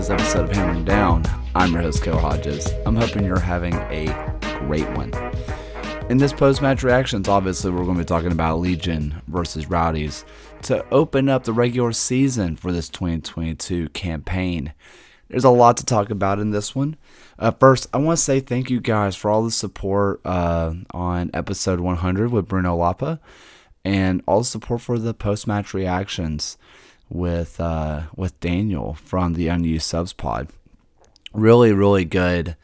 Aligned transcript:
this 0.00 0.08
episode 0.08 0.48
of 0.48 0.56
Hammering 0.56 0.86
Down. 0.86 1.22
I'm 1.54 1.74
your 1.74 1.82
host, 1.82 2.02
Kale 2.02 2.16
Hodges. 2.16 2.72
I'm 2.86 2.96
hoping 2.96 3.22
you're 3.22 3.38
having 3.38 3.74
a 3.74 4.06
great 4.60 4.88
one. 4.92 5.12
In 6.08 6.16
this 6.16 6.32
post 6.32 6.62
match 6.62 6.82
reactions, 6.82 7.28
obviously, 7.28 7.70
we're 7.70 7.84
going 7.84 7.98
to 7.98 8.04
be 8.04 8.06
talking 8.06 8.32
about 8.32 8.60
Legion 8.60 9.20
versus 9.28 9.68
Rowdies 9.68 10.24
to 10.62 10.82
open 10.90 11.28
up 11.28 11.44
the 11.44 11.52
regular 11.52 11.92
season 11.92 12.56
for 12.56 12.72
this 12.72 12.88
2022 12.88 13.90
campaign. 13.90 14.72
There's 15.28 15.44
a 15.44 15.50
lot 15.50 15.76
to 15.76 15.84
talk 15.84 16.08
about 16.08 16.38
in 16.38 16.50
this 16.50 16.74
one. 16.74 16.96
Uh, 17.38 17.50
first, 17.50 17.86
I 17.92 17.98
want 17.98 18.16
to 18.16 18.24
say 18.24 18.40
thank 18.40 18.70
you 18.70 18.80
guys 18.80 19.16
for 19.16 19.30
all 19.30 19.44
the 19.44 19.50
support 19.50 20.22
uh, 20.24 20.72
on 20.92 21.30
episode 21.34 21.80
100 21.80 22.32
with 22.32 22.48
Bruno 22.48 22.74
Lapa 22.74 23.20
and 23.84 24.22
all 24.26 24.38
the 24.38 24.46
support 24.46 24.80
for 24.80 24.98
the 24.98 25.12
post 25.12 25.46
match 25.46 25.74
reactions 25.74 26.56
with 27.10 27.60
uh, 27.60 28.04
with 28.16 28.38
Daniel 28.40 28.94
from 28.94 29.34
the 29.34 29.48
Unused 29.48 29.86
Subs 29.86 30.12
Pod. 30.12 30.48
Really, 31.34 31.72
really 31.72 32.04
good 32.04 32.56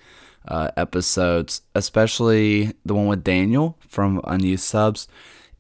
uh, 0.49 0.71
episodes, 0.77 1.63
especially 1.75 2.73
the 2.85 2.95
one 2.95 3.07
with 3.07 3.25
Daniel 3.25 3.77
from 3.87 4.21
Unused 4.25 4.65
Subs. 4.65 5.09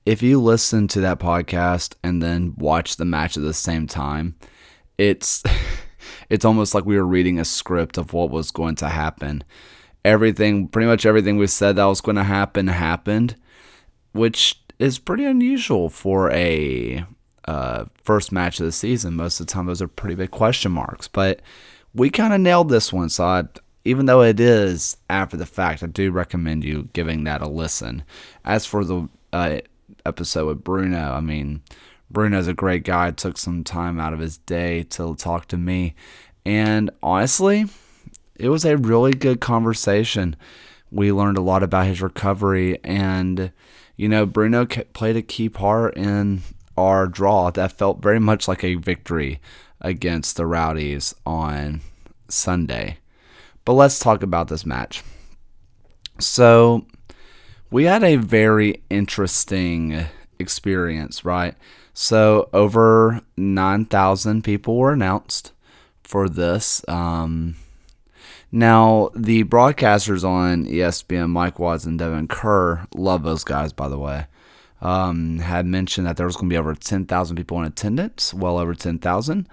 If 0.05 0.23
you 0.23 0.41
listen 0.41 0.87
to 0.89 1.01
that 1.01 1.19
podcast 1.19 1.95
and 2.03 2.23
then 2.23 2.55
watch 2.57 2.97
the 2.97 3.05
match 3.05 3.37
at 3.37 3.43
the 3.43 3.55
same 3.55 3.87
time, 3.87 4.37
it's 4.97 5.43
it's 6.31 6.45
almost 6.45 6.75
like 6.75 6.87
we 6.87 6.97
were 6.97 7.07
reading 7.07 7.39
a 7.39 7.45
script 7.45 7.98
of 7.98 8.12
what 8.12 8.31
was 8.31 8.51
going 8.51 8.77
to 8.77 8.89
happen. 8.89 9.43
Everything, 10.05 10.69
pretty 10.69 10.87
much 10.87 11.05
everything 11.05 11.37
we 11.37 11.48
said 11.48 11.75
that 11.75 11.84
was 11.84 12.01
going 12.01 12.17
to 12.17 12.23
happen 12.23 12.69
happened, 12.69 13.34
which 14.12 14.62
is 14.79 15.01
pretty 15.01 15.25
unusual 15.25 15.89
for 15.89 16.31
a 16.31 17.05
uh, 17.46 17.84
first 18.02 18.33
match 18.33 18.61
of 18.61 18.66
the 18.66 18.72
season. 18.72 19.14
Most 19.14 19.41
of 19.41 19.47
the 19.47 19.52
time, 19.52 19.66
those 19.66 19.83
are 19.83 19.89
pretty 19.89 20.14
big 20.14 20.30
question 20.30 20.72
marks. 20.72 21.08
But 21.08 21.41
we 21.94 22.11
kind 22.11 22.33
of 22.33 22.41
nailed 22.41 22.69
this 22.69 22.92
one. 22.92 23.08
So 23.08 23.25
I, 23.25 23.44
even 23.84 24.06
though 24.06 24.22
it 24.22 24.41
is 24.41 24.97
after 25.08 25.36
the 25.36 25.47
fact, 25.47 25.83
I 25.83 25.86
do 25.86 26.11
recommend 26.11 26.64
you 26.64 26.88
giving 26.92 27.25
that 27.25 27.42
a 27.42 27.48
listen. 27.48 28.05
As 28.44 28.66
for 28.66 28.84
the 28.84 29.08
uh, 29.33 29.58
episode 30.05 30.47
with 30.47 30.64
Bruno, 30.64 31.12
I 31.12 31.20
mean, 31.20 31.62
Bruno's 32.11 32.48
a 32.48 32.55
great 32.55 32.84
guy. 32.84 33.11
Took 33.11 33.38
some 33.38 33.64
time 33.64 34.00
out 34.00 34.12
of 34.12 34.20
his 34.20 34.38
day 34.38 34.83
to 34.84 35.14
talk 35.14 35.48
to 35.48 35.56
me. 35.56 35.94
And 36.44 36.91
honestly, 37.03 37.66
it 38.36 38.48
was 38.48 38.64
a 38.64 38.77
really 38.77 39.12
good 39.12 39.41
conversation. 39.41 40.36
We 40.91 41.10
learned 41.10 41.38
a 41.38 41.42
lot 41.42 41.62
about 41.62 41.86
his 41.86 42.00
recovery 42.00 42.78
and 42.84 43.50
you 43.97 44.08
know, 44.08 44.27
Bruno 44.27 44.66
played 44.66 45.16
a 45.16 45.22
key 45.22 45.48
part 45.48 45.97
in 45.97 46.42
our 46.77 47.06
draw 47.06 47.50
that 47.50 47.72
felt 47.72 48.02
very 48.02 48.20
much 48.20 48.48
like 48.48 48.64
a 48.64 48.74
victory 48.74 49.41
against 49.80 50.36
the 50.36 50.46
Rowdies 50.46 51.14
on 51.24 51.80
Sunday. 52.28 52.98
But 53.64 53.74
let's 53.74 53.98
talk 53.98 54.22
about 54.22 54.48
this 54.48 54.66
match. 54.66 55.02
So, 56.19 56.86
we 57.70 57.84
had 57.84 58.02
a 58.02 58.16
very 58.16 58.82
interesting 58.88 60.06
experience, 60.38 61.24
right? 61.24 61.54
So, 61.92 62.48
over 62.52 63.20
9,000 63.36 64.42
people 64.42 64.77
were 64.77 64.92
announced 64.92 65.52
for 66.02 66.28
this. 66.28 66.86
Um, 66.88 67.56
now, 68.52 69.10
the 69.14 69.44
broadcasters 69.44 70.24
on 70.24 70.64
ESPN, 70.64 71.30
Mike 71.30 71.58
Watts 71.58 71.84
and 71.84 71.98
Devin 71.98 72.28
Kerr, 72.28 72.86
love 72.94 73.24
those 73.24 73.44
guys, 73.44 73.72
by 73.72 73.88
the 73.88 73.98
way 73.98 74.27
um, 74.80 75.38
had 75.38 75.66
mentioned 75.66 76.06
that 76.06 76.16
there 76.16 76.27
was 76.27 76.36
going 76.36 76.48
to 76.48 76.55
be 76.55 76.58
over 76.58 76.74
10,000 76.74 77.36
people 77.36 77.58
in 77.58 77.64
attendance, 77.64 78.34
well 78.34 78.58
over 78.58 78.74
10,000. 78.74 79.48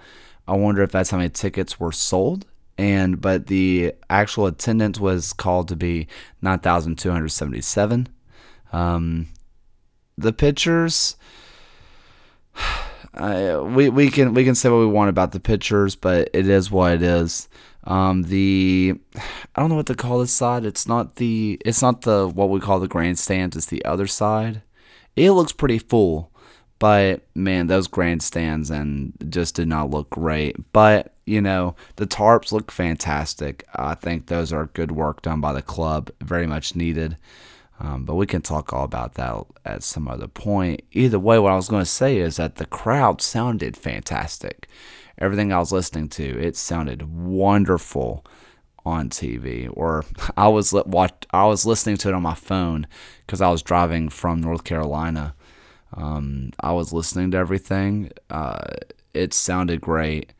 I 0.46 0.56
wonder 0.56 0.82
if 0.82 0.92
that's 0.92 1.10
how 1.10 1.16
many 1.16 1.30
tickets 1.30 1.80
were 1.80 1.92
sold. 1.92 2.46
And 2.76 3.20
but 3.20 3.46
the 3.46 3.94
actual 4.10 4.46
attendance 4.46 4.98
was 4.98 5.32
called 5.32 5.68
to 5.68 5.76
be 5.76 6.08
9,277. 6.42 8.08
Um, 8.72 9.28
the 10.18 10.32
pictures, 10.32 11.16
I, 13.14 13.58
we 13.58 13.88
we 13.90 14.10
can 14.10 14.34
we 14.34 14.44
can 14.44 14.56
say 14.56 14.68
what 14.70 14.78
we 14.78 14.86
want 14.86 15.08
about 15.08 15.30
the 15.30 15.38
pictures, 15.38 15.94
but 15.94 16.30
it 16.32 16.48
is 16.48 16.68
what 16.68 16.94
it 16.94 17.02
is. 17.02 17.48
Um, 17.84 18.24
the 18.24 18.94
I 19.54 19.60
don't 19.60 19.68
know 19.70 19.76
what 19.76 19.86
to 19.86 19.94
call 19.94 20.18
this 20.18 20.32
side. 20.32 20.64
It's 20.64 20.88
not 20.88 21.14
the 21.14 21.56
it's 21.64 21.80
not 21.80 22.02
the 22.02 22.26
what 22.26 22.50
we 22.50 22.58
call 22.58 22.80
the 22.80 22.88
grandstands. 22.88 23.56
It's 23.56 23.66
the 23.66 23.84
other 23.84 24.08
side 24.08 24.62
it 25.16 25.32
looks 25.32 25.52
pretty 25.52 25.78
full, 25.78 26.30
but 26.78 27.22
man, 27.34 27.66
those 27.66 27.86
grandstands 27.86 28.70
and 28.70 29.12
just 29.28 29.54
did 29.54 29.68
not 29.68 29.90
look 29.90 30.10
great. 30.10 30.56
But 30.72 31.14
you 31.24 31.40
know, 31.40 31.74
the 31.96 32.06
tarps 32.06 32.52
look 32.52 32.70
fantastic. 32.70 33.64
I 33.74 33.94
think 33.94 34.26
those 34.26 34.52
are 34.52 34.66
good 34.66 34.92
work 34.92 35.22
done 35.22 35.40
by 35.40 35.52
the 35.52 35.62
club, 35.62 36.10
very 36.20 36.46
much 36.46 36.76
needed. 36.76 37.16
Um, 37.80 38.04
but 38.04 38.14
we 38.14 38.26
can 38.26 38.42
talk 38.42 38.72
all 38.72 38.84
about 38.84 39.14
that 39.14 39.44
at 39.64 39.82
some 39.82 40.06
other 40.06 40.28
point. 40.28 40.82
Either 40.92 41.18
way, 41.18 41.38
what 41.38 41.52
I 41.52 41.56
was 41.56 41.68
going 41.68 41.82
to 41.82 41.90
say 41.90 42.18
is 42.18 42.36
that 42.36 42.56
the 42.56 42.66
crowd 42.66 43.20
sounded 43.20 43.76
fantastic. 43.76 44.68
Everything 45.18 45.52
I 45.52 45.58
was 45.58 45.72
listening 45.72 46.08
to, 46.10 46.40
it 46.40 46.56
sounded 46.56 47.02
wonderful 47.12 48.24
on 48.84 49.08
TV, 49.08 49.68
or 49.72 50.04
I 50.36 50.48
was 50.48 50.72
watch 50.72 51.12
I 51.30 51.46
was 51.46 51.66
listening 51.66 51.96
to 51.98 52.08
it 52.08 52.14
on 52.14 52.22
my 52.22 52.34
phone 52.34 52.86
because 53.26 53.40
I 53.40 53.50
was 53.50 53.62
driving 53.62 54.08
from 54.08 54.40
North 54.40 54.64
Carolina. 54.64 55.34
Um, 55.96 56.50
I 56.60 56.72
was 56.72 56.92
listening 56.92 57.30
to 57.32 57.38
everything. 57.38 58.10
Uh, 58.28 58.64
it 59.12 59.32
sounded 59.32 59.80
great. 59.80 60.32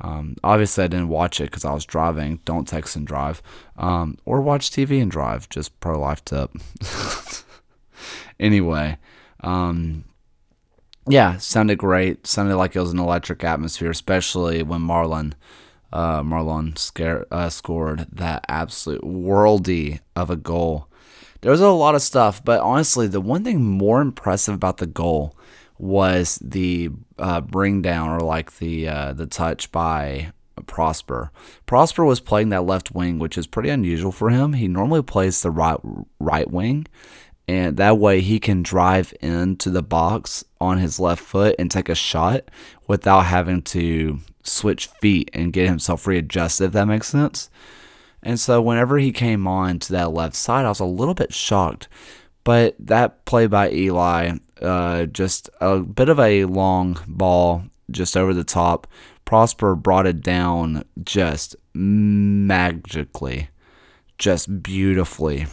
Um, 0.00 0.36
obviously, 0.44 0.84
I 0.84 0.88
didn't 0.88 1.08
watch 1.08 1.40
it 1.40 1.44
because 1.44 1.64
I 1.64 1.72
was 1.72 1.84
driving. 1.84 2.40
Don't 2.44 2.66
text 2.66 2.96
and 2.96 3.06
drive, 3.06 3.42
um, 3.76 4.18
or 4.24 4.40
watch 4.40 4.70
TV 4.70 5.00
and 5.00 5.10
drive. 5.10 5.48
Just 5.48 5.78
pro 5.80 5.98
life 5.98 6.24
tip. 6.24 6.52
anyway, 8.40 8.98
um, 9.40 10.04
yeah, 11.08 11.36
sounded 11.38 11.78
great. 11.78 12.26
Sounded 12.26 12.56
like 12.56 12.74
it 12.74 12.80
was 12.80 12.92
an 12.92 12.98
electric 12.98 13.44
atmosphere, 13.44 13.90
especially 13.90 14.62
when 14.62 14.80
Marlon 14.80 15.34
uh, 15.94 16.22
Marlon 16.22 16.76
scare, 16.76 17.24
uh, 17.30 17.48
scored 17.48 18.06
that 18.12 18.44
absolute 18.48 19.02
worldy 19.02 20.00
of 20.16 20.28
a 20.28 20.36
goal. 20.36 20.88
There 21.40 21.52
was 21.52 21.60
a 21.60 21.70
lot 21.70 21.94
of 21.94 22.02
stuff, 22.02 22.44
but 22.44 22.60
honestly, 22.60 23.06
the 23.06 23.20
one 23.20 23.44
thing 23.44 23.62
more 23.62 24.00
impressive 24.00 24.54
about 24.54 24.78
the 24.78 24.86
goal 24.86 25.36
was 25.78 26.38
the 26.42 26.90
uh, 27.18 27.40
bring 27.40 27.80
down 27.80 28.08
or 28.10 28.20
like 28.20 28.58
the 28.58 28.88
uh, 28.88 29.12
the 29.12 29.26
touch 29.26 29.70
by 29.70 30.32
Prosper. 30.66 31.30
Prosper 31.66 32.04
was 32.04 32.20
playing 32.20 32.48
that 32.50 32.64
left 32.64 32.92
wing, 32.92 33.18
which 33.18 33.36
is 33.36 33.46
pretty 33.46 33.68
unusual 33.68 34.12
for 34.12 34.30
him. 34.30 34.54
He 34.54 34.68
normally 34.68 35.02
plays 35.02 35.42
the 35.42 35.50
right 35.50 35.78
right 36.18 36.50
wing, 36.50 36.86
and 37.46 37.76
that 37.76 37.98
way 37.98 38.20
he 38.20 38.40
can 38.40 38.62
drive 38.62 39.12
into 39.20 39.70
the 39.70 39.82
box 39.82 40.44
on 40.60 40.78
his 40.78 40.98
left 40.98 41.22
foot 41.22 41.54
and 41.58 41.70
take 41.70 41.88
a 41.88 41.94
shot 41.94 42.50
without 42.86 43.26
having 43.26 43.62
to 43.62 44.20
switch 44.42 44.86
feet 44.86 45.30
and 45.32 45.52
get 45.52 45.68
himself 45.68 46.06
readjusted, 46.06 46.68
if 46.68 46.72
that 46.72 46.86
makes 46.86 47.08
sense. 47.08 47.50
And 48.22 48.40
so 48.40 48.62
whenever 48.62 48.98
he 48.98 49.12
came 49.12 49.46
on 49.46 49.78
to 49.80 49.92
that 49.92 50.12
left 50.12 50.34
side, 50.34 50.64
I 50.64 50.70
was 50.70 50.80
a 50.80 50.86
little 50.86 51.14
bit 51.14 51.34
shocked. 51.34 51.88
But 52.42 52.76
that 52.78 53.24
play 53.26 53.46
by 53.46 53.70
Eli, 53.70 54.38
uh, 54.60 55.04
just 55.06 55.50
a 55.60 55.80
bit 55.80 56.08
of 56.08 56.18
a 56.18 56.46
long 56.46 56.98
ball 57.06 57.64
just 57.90 58.16
over 58.16 58.32
the 58.32 58.44
top. 58.44 58.86
Prosper 59.24 59.74
brought 59.74 60.06
it 60.06 60.22
down 60.22 60.84
just 61.02 61.56
magically, 61.74 63.48
just 64.18 64.62
beautifully, 64.62 65.46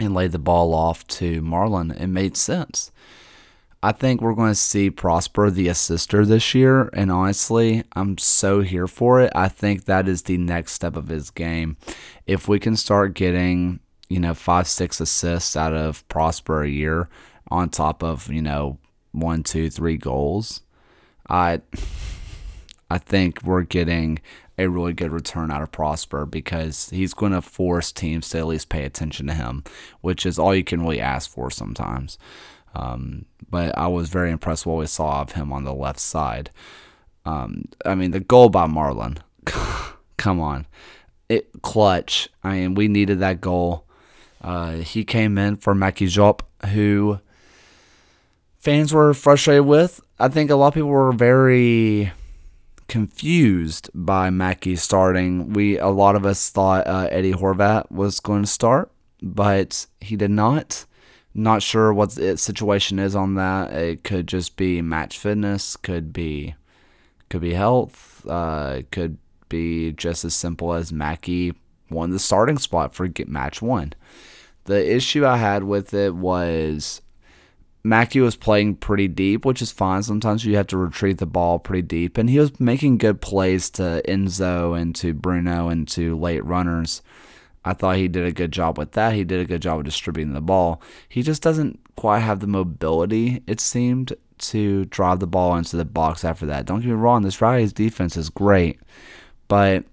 and 0.00 0.14
laid 0.14 0.32
the 0.32 0.38
ball 0.38 0.74
off 0.74 1.06
to 1.06 1.40
Marlon. 1.42 1.98
It 1.98 2.06
made 2.08 2.36
sense. 2.36 2.90
I 3.82 3.92
think 3.92 4.20
we're 4.20 4.34
going 4.34 4.50
to 4.50 4.54
see 4.54 4.90
Prosper 4.90 5.50
the 5.50 5.68
assister 5.68 6.24
this 6.24 6.54
year, 6.54 6.88
and 6.92 7.10
honestly, 7.10 7.84
I'm 7.92 8.18
so 8.18 8.62
here 8.62 8.88
for 8.88 9.20
it. 9.20 9.30
I 9.34 9.48
think 9.48 9.84
that 9.84 10.08
is 10.08 10.22
the 10.22 10.38
next 10.38 10.72
step 10.72 10.96
of 10.96 11.08
his 11.08 11.30
game. 11.30 11.76
If 12.26 12.48
we 12.48 12.58
can 12.58 12.74
start 12.74 13.14
getting, 13.14 13.80
you 14.08 14.18
know, 14.18 14.34
five, 14.34 14.66
six 14.66 15.00
assists 15.00 15.56
out 15.56 15.74
of 15.74 16.06
Prosper 16.08 16.62
a 16.62 16.68
year 16.68 17.08
on 17.48 17.68
top 17.68 18.02
of, 18.02 18.28
you 18.28 18.42
know, 18.42 18.78
one, 19.12 19.42
two, 19.42 19.70
three 19.70 19.96
goals, 19.96 20.62
I 21.28 21.60
I 22.90 22.98
think 22.98 23.42
we're 23.42 23.62
getting 23.62 24.20
a 24.58 24.68
really 24.68 24.92
good 24.92 25.12
return 25.12 25.50
out 25.50 25.62
of 25.62 25.72
Prosper 25.72 26.24
because 26.24 26.88
he's 26.90 27.14
going 27.14 27.32
to 27.32 27.42
force 27.42 27.92
teams 27.92 28.28
to 28.30 28.38
at 28.38 28.46
least 28.46 28.68
pay 28.68 28.84
attention 28.84 29.26
to 29.26 29.34
him, 29.34 29.64
which 30.00 30.24
is 30.24 30.38
all 30.38 30.54
you 30.54 30.64
can 30.64 30.82
really 30.82 31.00
ask 31.00 31.30
for 31.30 31.50
sometimes. 31.50 32.18
Um, 32.74 33.26
but 33.50 33.76
I 33.76 33.86
was 33.88 34.08
very 34.08 34.30
impressed 34.30 34.66
with 34.66 34.72
what 34.72 34.80
we 34.80 34.86
saw 34.86 35.20
of 35.20 35.32
him 35.32 35.52
on 35.52 35.64
the 35.64 35.74
left 35.74 36.00
side. 36.00 36.50
Um, 37.24 37.66
I 37.84 37.94
mean, 37.94 38.12
the 38.12 38.20
goal 38.20 38.48
by 38.48 38.66
Marlon, 38.66 39.18
come 40.16 40.40
on, 40.40 40.66
it 41.28 41.50
clutch. 41.62 42.28
I 42.42 42.52
mean, 42.52 42.74
we 42.74 42.88
needed 42.88 43.20
that 43.20 43.40
goal. 43.40 43.84
Uh, 44.40 44.76
he 44.76 45.04
came 45.04 45.38
in 45.38 45.56
for 45.56 45.74
Mackey 45.74 46.06
Jop, 46.06 46.40
who 46.72 47.20
fans 48.58 48.92
were 48.92 49.12
frustrated 49.12 49.66
with. 49.66 50.00
I 50.18 50.28
think 50.28 50.50
a 50.50 50.56
lot 50.56 50.68
of 50.68 50.74
people 50.74 50.88
were 50.88 51.12
very 51.12 52.12
confused 52.88 53.90
by 53.94 54.30
Mackey 54.30 54.76
starting. 54.76 55.52
We 55.52 55.78
a 55.78 55.88
lot 55.88 56.16
of 56.16 56.24
us 56.26 56.50
thought 56.50 56.86
uh, 56.86 57.08
Eddie 57.10 57.32
Horvat 57.32 57.90
was 57.90 58.20
going 58.20 58.42
to 58.42 58.48
start, 58.48 58.90
but 59.22 59.86
he 60.00 60.16
did 60.16 60.30
not. 60.30 60.86
Not 61.34 61.62
sure 61.62 61.92
what 61.92 62.12
the 62.12 62.38
situation 62.38 62.98
is 62.98 63.14
on 63.14 63.34
that. 63.34 63.70
It 63.72 64.04
could 64.04 64.26
just 64.26 64.56
be 64.56 64.80
match 64.80 65.18
fitness, 65.18 65.76
could 65.76 66.12
be 66.12 66.54
could 67.28 67.42
be 67.42 67.52
health, 67.52 68.24
uh, 68.26 68.82
could 68.90 69.18
be 69.48 69.92
just 69.92 70.24
as 70.24 70.34
simple 70.34 70.72
as 70.72 70.92
Mackey 70.92 71.54
won 71.90 72.10
the 72.10 72.18
starting 72.18 72.58
spot 72.58 72.94
for 72.94 73.08
match 73.26 73.60
one. 73.60 73.92
The 74.64 74.94
issue 74.94 75.24
I 75.26 75.36
had 75.36 75.64
with 75.64 75.94
it 75.94 76.14
was 76.14 77.02
Mackey 77.86 78.20
was 78.20 78.34
playing 78.34 78.76
pretty 78.76 79.06
deep, 79.06 79.44
which 79.44 79.62
is 79.62 79.70
fine. 79.70 80.02
Sometimes 80.02 80.44
you 80.44 80.56
have 80.56 80.66
to 80.68 80.76
retrieve 80.76 81.18
the 81.18 81.26
ball 81.26 81.60
pretty 81.60 81.82
deep, 81.82 82.18
and 82.18 82.28
he 82.28 82.40
was 82.40 82.58
making 82.58 82.98
good 82.98 83.20
plays 83.20 83.70
to 83.70 84.02
Enzo 84.08 84.78
and 84.78 84.92
to 84.96 85.14
Bruno 85.14 85.68
and 85.68 85.86
to 85.88 86.18
late 86.18 86.44
runners. 86.44 87.00
I 87.64 87.74
thought 87.74 87.96
he 87.96 88.08
did 88.08 88.26
a 88.26 88.32
good 88.32 88.50
job 88.50 88.76
with 88.76 88.92
that. 88.92 89.14
He 89.14 89.22
did 89.22 89.40
a 89.40 89.44
good 89.44 89.62
job 89.62 89.78
of 89.78 89.84
distributing 89.84 90.34
the 90.34 90.40
ball. 90.40 90.82
He 91.08 91.22
just 91.22 91.42
doesn't 91.42 91.78
quite 91.94 92.20
have 92.20 92.40
the 92.40 92.48
mobility, 92.48 93.42
it 93.46 93.60
seemed, 93.60 94.14
to 94.38 94.84
drive 94.86 95.20
the 95.20 95.26
ball 95.28 95.56
into 95.56 95.76
the 95.76 95.84
box 95.84 96.24
after 96.24 96.44
that. 96.46 96.66
Don't 96.66 96.80
get 96.80 96.88
me 96.88 96.94
wrong, 96.94 97.22
this 97.22 97.40
Rowdy's 97.40 97.72
defense 97.72 98.16
is 98.16 98.30
great, 98.30 98.80
but 99.46 99.84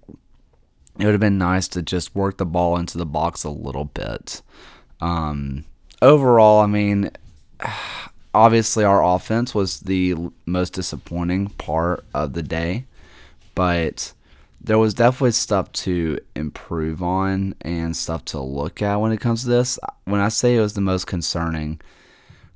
it 0.98 1.04
would 1.04 1.12
have 1.12 1.20
been 1.20 1.38
nice 1.38 1.68
to 1.68 1.82
just 1.82 2.14
work 2.14 2.38
the 2.38 2.46
ball 2.46 2.76
into 2.76 2.98
the 2.98 3.06
box 3.06 3.44
a 3.44 3.50
little 3.50 3.84
bit. 3.84 4.42
Um, 5.00 5.64
overall, 6.02 6.60
I 6.60 6.66
mean, 6.66 7.10
obviously 8.34 8.84
our 8.84 9.04
offense 9.04 9.54
was 9.54 9.80
the 9.80 10.14
most 10.46 10.72
disappointing 10.72 11.48
part 11.50 12.04
of 12.12 12.32
the 12.32 12.42
day, 12.42 12.84
but 13.54 14.12
there 14.60 14.78
was 14.78 14.94
definitely 14.94 15.32
stuff 15.32 15.70
to 15.72 16.18
improve 16.34 17.02
on 17.02 17.54
and 17.60 17.96
stuff 17.96 18.24
to 18.24 18.40
look 18.40 18.80
at 18.80 18.96
when 18.96 19.12
it 19.12 19.20
comes 19.20 19.42
to 19.42 19.48
this. 19.48 19.78
When 20.04 20.20
I 20.20 20.28
say 20.28 20.56
it 20.56 20.60
was 20.60 20.74
the 20.74 20.80
most 20.80 21.06
concerning, 21.06 21.80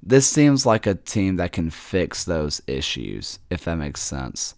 this 0.02 0.26
seems 0.26 0.64
like 0.64 0.86
a 0.86 0.94
team 0.94 1.36
that 1.36 1.52
can 1.52 1.70
fix 1.70 2.24
those 2.24 2.62
issues, 2.66 3.38
if 3.50 3.64
that 3.64 3.76
makes 3.76 4.00
sense. 4.00 4.54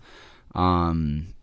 Um, 0.55 1.35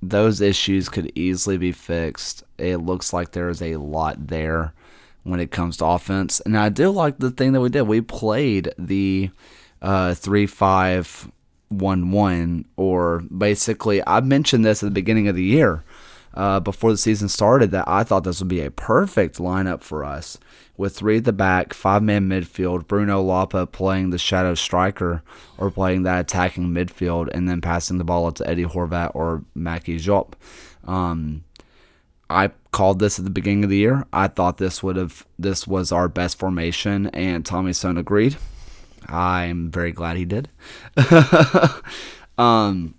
those 0.00 0.40
issues 0.40 0.88
could 0.88 1.10
easily 1.16 1.58
be 1.58 1.72
fixed. 1.72 2.44
It 2.56 2.76
looks 2.78 3.12
like 3.12 3.32
there's 3.32 3.60
a 3.60 3.76
lot 3.76 4.28
there 4.28 4.74
when 5.28 5.40
it 5.40 5.50
comes 5.50 5.76
to 5.76 5.86
offense. 5.86 6.40
And 6.40 6.56
I 6.56 6.68
do 6.68 6.90
like 6.90 7.18
the 7.18 7.30
thing 7.30 7.52
that 7.52 7.60
we 7.60 7.68
did. 7.68 7.82
We 7.82 8.00
played 8.00 8.72
the 8.78 9.30
uh, 9.82 10.14
3 10.14 10.46
5 10.46 11.30
1 11.68 12.10
1, 12.10 12.64
or 12.76 13.20
basically, 13.20 14.02
I 14.06 14.20
mentioned 14.20 14.64
this 14.64 14.82
at 14.82 14.86
the 14.86 14.90
beginning 14.90 15.28
of 15.28 15.36
the 15.36 15.44
year. 15.44 15.84
Uh, 16.34 16.60
before 16.60 16.92
the 16.92 16.98
season 16.98 17.28
started, 17.28 17.72
that 17.72 17.88
I 17.88 18.04
thought 18.04 18.22
this 18.22 18.38
would 18.40 18.48
be 18.48 18.60
a 18.60 18.70
perfect 18.70 19.38
lineup 19.38 19.80
for 19.80 20.04
us 20.04 20.38
with 20.76 20.96
three 20.96 21.18
at 21.18 21.24
the 21.24 21.32
back, 21.32 21.74
five 21.74 22.02
man 22.02 22.28
midfield, 22.28 22.86
Bruno 22.86 23.20
Lapa 23.20 23.66
playing 23.66 24.10
the 24.10 24.18
shadow 24.18 24.54
striker 24.54 25.22
or 25.58 25.70
playing 25.70 26.04
that 26.04 26.20
attacking 26.20 26.68
midfield, 26.68 27.28
and 27.34 27.48
then 27.48 27.60
passing 27.60 27.98
the 27.98 28.04
ball 28.04 28.26
up 28.26 28.36
to 28.36 28.48
Eddie 28.48 28.64
Horvat 28.64 29.10
or 29.14 29.42
Mackey 29.54 29.98
Jop. 29.98 30.34
Um, 30.86 31.44
I 32.30 32.48
called 32.78 33.00
this 33.00 33.18
at 33.18 33.24
the 33.24 33.30
beginning 33.30 33.64
of 33.64 33.70
the 33.70 33.76
year. 33.76 34.06
I 34.12 34.28
thought 34.28 34.58
this 34.58 34.84
would 34.84 34.94
have 34.94 35.26
this 35.36 35.66
was 35.66 35.90
our 35.90 36.08
best 36.08 36.38
formation, 36.38 37.08
and 37.08 37.44
Tommy 37.44 37.72
Stone 37.72 37.98
agreed. 37.98 38.36
I'm 39.08 39.68
very 39.68 39.90
glad 39.90 40.16
he 40.16 40.24
did. 40.24 40.48
um, 42.38 42.94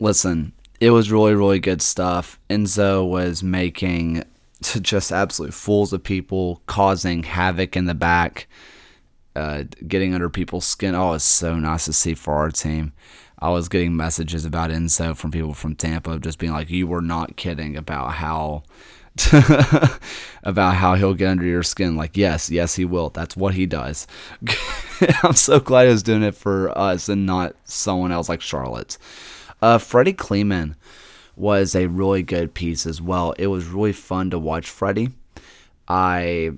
listen, 0.00 0.52
it 0.80 0.90
was 0.90 1.12
really 1.12 1.36
really 1.36 1.60
good 1.60 1.80
stuff. 1.80 2.40
Enzo 2.50 3.08
was 3.08 3.44
making 3.44 4.24
just 4.82 5.12
absolute 5.12 5.54
fools 5.54 5.92
of 5.92 6.02
people, 6.02 6.60
causing 6.66 7.22
havoc 7.22 7.76
in 7.76 7.84
the 7.84 7.94
back, 7.94 8.48
uh, 9.36 9.62
getting 9.86 10.12
under 10.12 10.28
people's 10.28 10.66
skin. 10.66 10.96
Oh, 10.96 11.12
it's 11.12 11.22
so 11.22 11.54
nice 11.54 11.84
to 11.84 11.92
see 11.92 12.14
for 12.14 12.34
our 12.34 12.50
team. 12.50 12.94
I 13.40 13.50
was 13.50 13.68
getting 13.68 13.96
messages 13.96 14.44
about 14.44 14.70
Enzo 14.70 15.16
from 15.16 15.30
people 15.30 15.54
from 15.54 15.74
Tampa, 15.74 16.18
just 16.18 16.38
being 16.38 16.52
like, 16.52 16.70
"You 16.70 16.86
were 16.86 17.02
not 17.02 17.36
kidding 17.36 17.76
about 17.76 18.12
how." 18.14 18.62
about 20.44 20.76
how 20.76 20.94
he'll 20.94 21.14
get 21.14 21.28
under 21.30 21.44
your 21.44 21.64
skin. 21.64 21.96
Like, 21.96 22.16
yes, 22.16 22.48
yes, 22.48 22.76
he 22.76 22.84
will. 22.84 23.10
That's 23.10 23.36
what 23.36 23.54
he 23.54 23.66
does. 23.66 24.06
I'm 25.24 25.34
so 25.34 25.58
glad 25.58 25.86
he 25.86 25.90
was 25.90 26.04
doing 26.04 26.22
it 26.22 26.36
for 26.36 26.76
us 26.78 27.08
and 27.08 27.26
not 27.26 27.56
someone 27.64 28.12
else 28.12 28.28
like 28.28 28.40
Charlotte. 28.40 28.96
Uh, 29.60 29.78
Freddie 29.78 30.14
Kleemann 30.14 30.76
was 31.36 31.74
a 31.74 31.88
really 31.88 32.22
good 32.22 32.54
piece 32.54 32.86
as 32.86 33.02
well. 33.02 33.32
It 33.32 33.48
was 33.48 33.66
really 33.66 33.92
fun 33.92 34.30
to 34.30 34.38
watch 34.38 34.70
Freddie. 34.70 35.08
I 35.88 36.52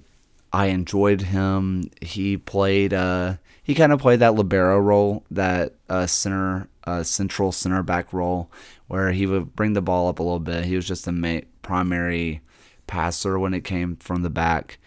I 0.53 0.67
enjoyed 0.67 1.23
him. 1.23 1.91
He 2.01 2.37
played 2.37 2.93
uh 2.93 3.37
he 3.63 3.75
kind 3.75 3.93
of 3.93 4.01
played 4.01 4.21
that 4.21 4.35
libero 4.35 4.79
role, 4.79 5.25
that 5.31 5.75
uh, 5.89 6.07
center 6.07 6.69
uh, 6.85 7.03
central 7.03 7.53
center 7.53 7.83
back 7.83 8.13
role, 8.13 8.51
where 8.89 9.13
he 9.13 9.27
would 9.27 9.55
bring 9.57 9.73
the 9.73 9.83
ball 9.83 10.09
up 10.09 10.19
a 10.19 10.23
little 10.23 10.41
bit. 10.41 10.65
He 10.65 10.77
was 10.77 10.87
just 10.87 11.07
a 11.07 11.13
ma- 11.13 11.41
primary 11.63 12.41
passer 12.87 13.39
when 13.39 13.55
it 13.55 13.65
came 13.65 13.97
from 13.97 14.23
the 14.23 14.31
back. 14.31 14.79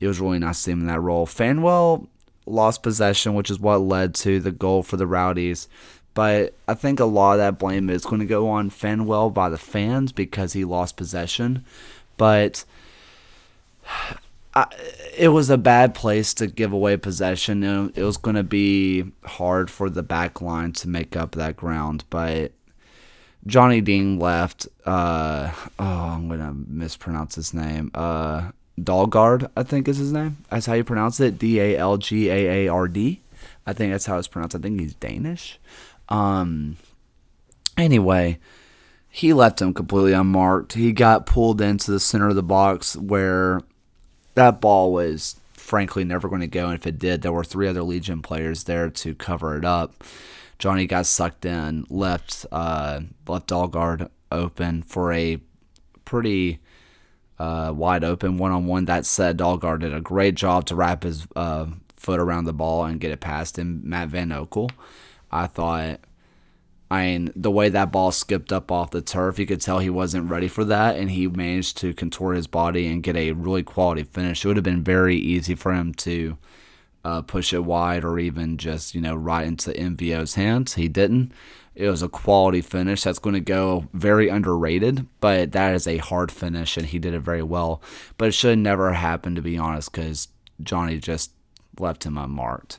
It 0.00 0.08
was 0.08 0.20
really 0.20 0.38
nice 0.38 0.56
to 0.58 0.62
see 0.62 0.72
him 0.72 0.80
in 0.80 0.86
that 0.86 1.00
role. 1.00 1.26
Phanuel 1.26 2.08
lost 2.46 2.82
possession, 2.82 3.34
which 3.34 3.50
is 3.50 3.60
what 3.60 3.78
led 3.78 4.14
to 4.16 4.40
the 4.40 4.50
goal 4.50 4.82
for 4.82 4.96
the 4.96 5.06
Rowdies. 5.06 5.68
But 6.14 6.54
I 6.68 6.74
think 6.74 7.00
a 7.00 7.04
lot 7.04 7.34
of 7.34 7.38
that 7.38 7.58
blame 7.58 7.88
is 7.88 8.04
going 8.04 8.20
to 8.20 8.26
go 8.26 8.48
on 8.48 8.70
Phanuel 8.70 9.30
by 9.30 9.48
the 9.48 9.58
fans 9.58 10.12
because 10.12 10.52
he 10.52 10.64
lost 10.64 10.96
possession. 10.96 11.64
But 12.16 12.64
It 15.16 15.28
was 15.28 15.50
a 15.50 15.58
bad 15.58 15.94
place 15.94 16.34
to 16.34 16.46
give 16.46 16.72
away 16.72 16.96
possession. 16.96 17.62
It 17.94 18.02
was 18.02 18.16
going 18.16 18.36
to 18.36 18.42
be 18.42 19.04
hard 19.24 19.70
for 19.70 19.88
the 19.88 20.02
back 20.02 20.40
line 20.40 20.72
to 20.72 20.88
make 20.88 21.16
up 21.16 21.32
that 21.32 21.56
ground, 21.56 22.04
but 22.10 22.52
Johnny 23.46 23.80
Dean 23.80 24.18
left. 24.18 24.68
Uh, 24.84 25.52
oh, 25.78 25.84
I'm 25.84 26.28
going 26.28 26.40
to 26.40 26.52
mispronounce 26.52 27.34
his 27.34 27.54
name. 27.54 27.90
Uh, 27.94 28.52
Dalgaard, 28.80 29.50
I 29.56 29.62
think 29.62 29.88
is 29.88 29.98
his 29.98 30.12
name. 30.12 30.38
That's 30.50 30.66
how 30.66 30.74
you 30.74 30.84
pronounce 30.84 31.20
it. 31.20 31.38
D 31.38 31.60
A 31.60 31.76
L 31.76 31.96
G 31.96 32.28
A 32.30 32.66
A 32.66 32.68
R 32.68 32.88
D. 32.88 33.20
I 33.66 33.72
think 33.72 33.92
that's 33.92 34.06
how 34.06 34.18
it's 34.18 34.28
pronounced. 34.28 34.56
I 34.56 34.58
think 34.58 34.80
he's 34.80 34.94
Danish. 34.94 35.58
Um. 36.08 36.76
Anyway, 37.76 38.38
he 39.08 39.32
left 39.32 39.60
him 39.60 39.72
completely 39.72 40.12
unmarked. 40.12 40.74
He 40.74 40.92
got 40.92 41.26
pulled 41.26 41.60
into 41.60 41.90
the 41.90 42.00
center 42.00 42.28
of 42.28 42.34
the 42.34 42.42
box 42.42 42.96
where 42.96 43.62
that 44.34 44.60
ball 44.60 44.92
was 44.92 45.36
frankly 45.52 46.04
never 46.04 46.28
going 46.28 46.40
to 46.40 46.46
go. 46.46 46.66
And 46.66 46.74
if 46.74 46.86
it 46.86 46.98
did, 46.98 47.22
there 47.22 47.32
were 47.32 47.44
three 47.44 47.68
other 47.68 47.82
Legion 47.82 48.22
players 48.22 48.64
there 48.64 48.90
to 48.90 49.14
cover 49.14 49.56
it 49.56 49.64
up. 49.64 50.04
Johnny 50.58 50.86
got 50.86 51.06
sucked 51.06 51.44
in, 51.44 51.86
left 51.88 52.46
uh, 52.52 53.00
left 53.26 53.48
Dalgaard 53.48 54.08
open 54.30 54.82
for 54.82 55.12
a 55.12 55.38
pretty 56.04 56.60
uh, 57.38 57.72
wide 57.74 58.04
open 58.04 58.38
one 58.38 58.52
on 58.52 58.66
one. 58.66 58.84
That 58.84 59.04
said, 59.04 59.38
Dalgaard 59.38 59.80
did 59.80 59.92
a 59.92 60.00
great 60.00 60.36
job 60.36 60.66
to 60.66 60.76
wrap 60.76 61.02
his 61.02 61.26
uh, 61.34 61.66
foot 61.96 62.20
around 62.20 62.44
the 62.44 62.52
ball 62.52 62.84
and 62.84 63.00
get 63.00 63.10
it 63.10 63.20
past 63.20 63.58
him. 63.58 63.80
Matt 63.84 64.08
Van 64.08 64.28
Oekel, 64.28 64.70
I 65.30 65.46
thought 65.48 66.00
I 66.92 67.06
mean, 67.06 67.32
the 67.34 67.50
way 67.50 67.70
that 67.70 67.90
ball 67.90 68.12
skipped 68.12 68.52
up 68.52 68.70
off 68.70 68.90
the 68.90 69.00
turf, 69.00 69.38
you 69.38 69.46
could 69.46 69.62
tell 69.62 69.78
he 69.78 69.88
wasn't 69.88 70.30
ready 70.30 70.46
for 70.46 70.62
that, 70.66 70.96
and 70.96 71.10
he 71.10 71.26
managed 71.26 71.78
to 71.78 71.94
contort 71.94 72.36
his 72.36 72.46
body 72.46 72.86
and 72.86 73.02
get 73.02 73.16
a 73.16 73.32
really 73.32 73.62
quality 73.62 74.02
finish. 74.02 74.44
It 74.44 74.48
would 74.48 74.58
have 74.58 74.64
been 74.64 74.84
very 74.84 75.16
easy 75.16 75.54
for 75.54 75.72
him 75.72 75.94
to 75.94 76.36
uh, 77.02 77.22
push 77.22 77.54
it 77.54 77.64
wide 77.64 78.04
or 78.04 78.18
even 78.18 78.58
just, 78.58 78.94
you 78.94 79.00
know, 79.00 79.14
right 79.14 79.46
into 79.46 79.70
MVO's 79.70 80.34
hands. 80.34 80.74
He 80.74 80.86
didn't. 80.86 81.32
It 81.74 81.88
was 81.88 82.02
a 82.02 82.10
quality 82.10 82.60
finish 82.60 83.04
that's 83.04 83.18
going 83.18 83.36
to 83.36 83.40
go 83.40 83.88
very 83.94 84.28
underrated, 84.28 85.06
but 85.20 85.52
that 85.52 85.74
is 85.74 85.86
a 85.86 85.96
hard 85.96 86.30
finish, 86.30 86.76
and 86.76 86.84
he 86.84 86.98
did 86.98 87.14
it 87.14 87.20
very 87.20 87.42
well. 87.42 87.80
But 88.18 88.28
it 88.28 88.32
should 88.32 88.58
never 88.58 88.92
happen, 88.92 89.34
to 89.34 89.40
be 89.40 89.56
honest, 89.56 89.92
because 89.92 90.28
Johnny 90.62 90.98
just 90.98 91.32
left 91.78 92.04
him 92.04 92.18
unmarked. 92.18 92.78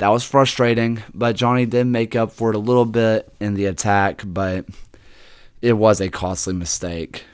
That 0.00 0.08
was 0.08 0.24
frustrating, 0.24 1.02
but 1.12 1.36
Johnny 1.36 1.66
did 1.66 1.86
make 1.86 2.16
up 2.16 2.32
for 2.32 2.48
it 2.48 2.56
a 2.56 2.58
little 2.58 2.86
bit 2.86 3.30
in 3.38 3.52
the 3.52 3.66
attack, 3.66 4.22
but 4.24 4.64
it 5.60 5.74
was 5.74 6.00
a 6.00 6.08
costly 6.08 6.54
mistake. 6.54 7.24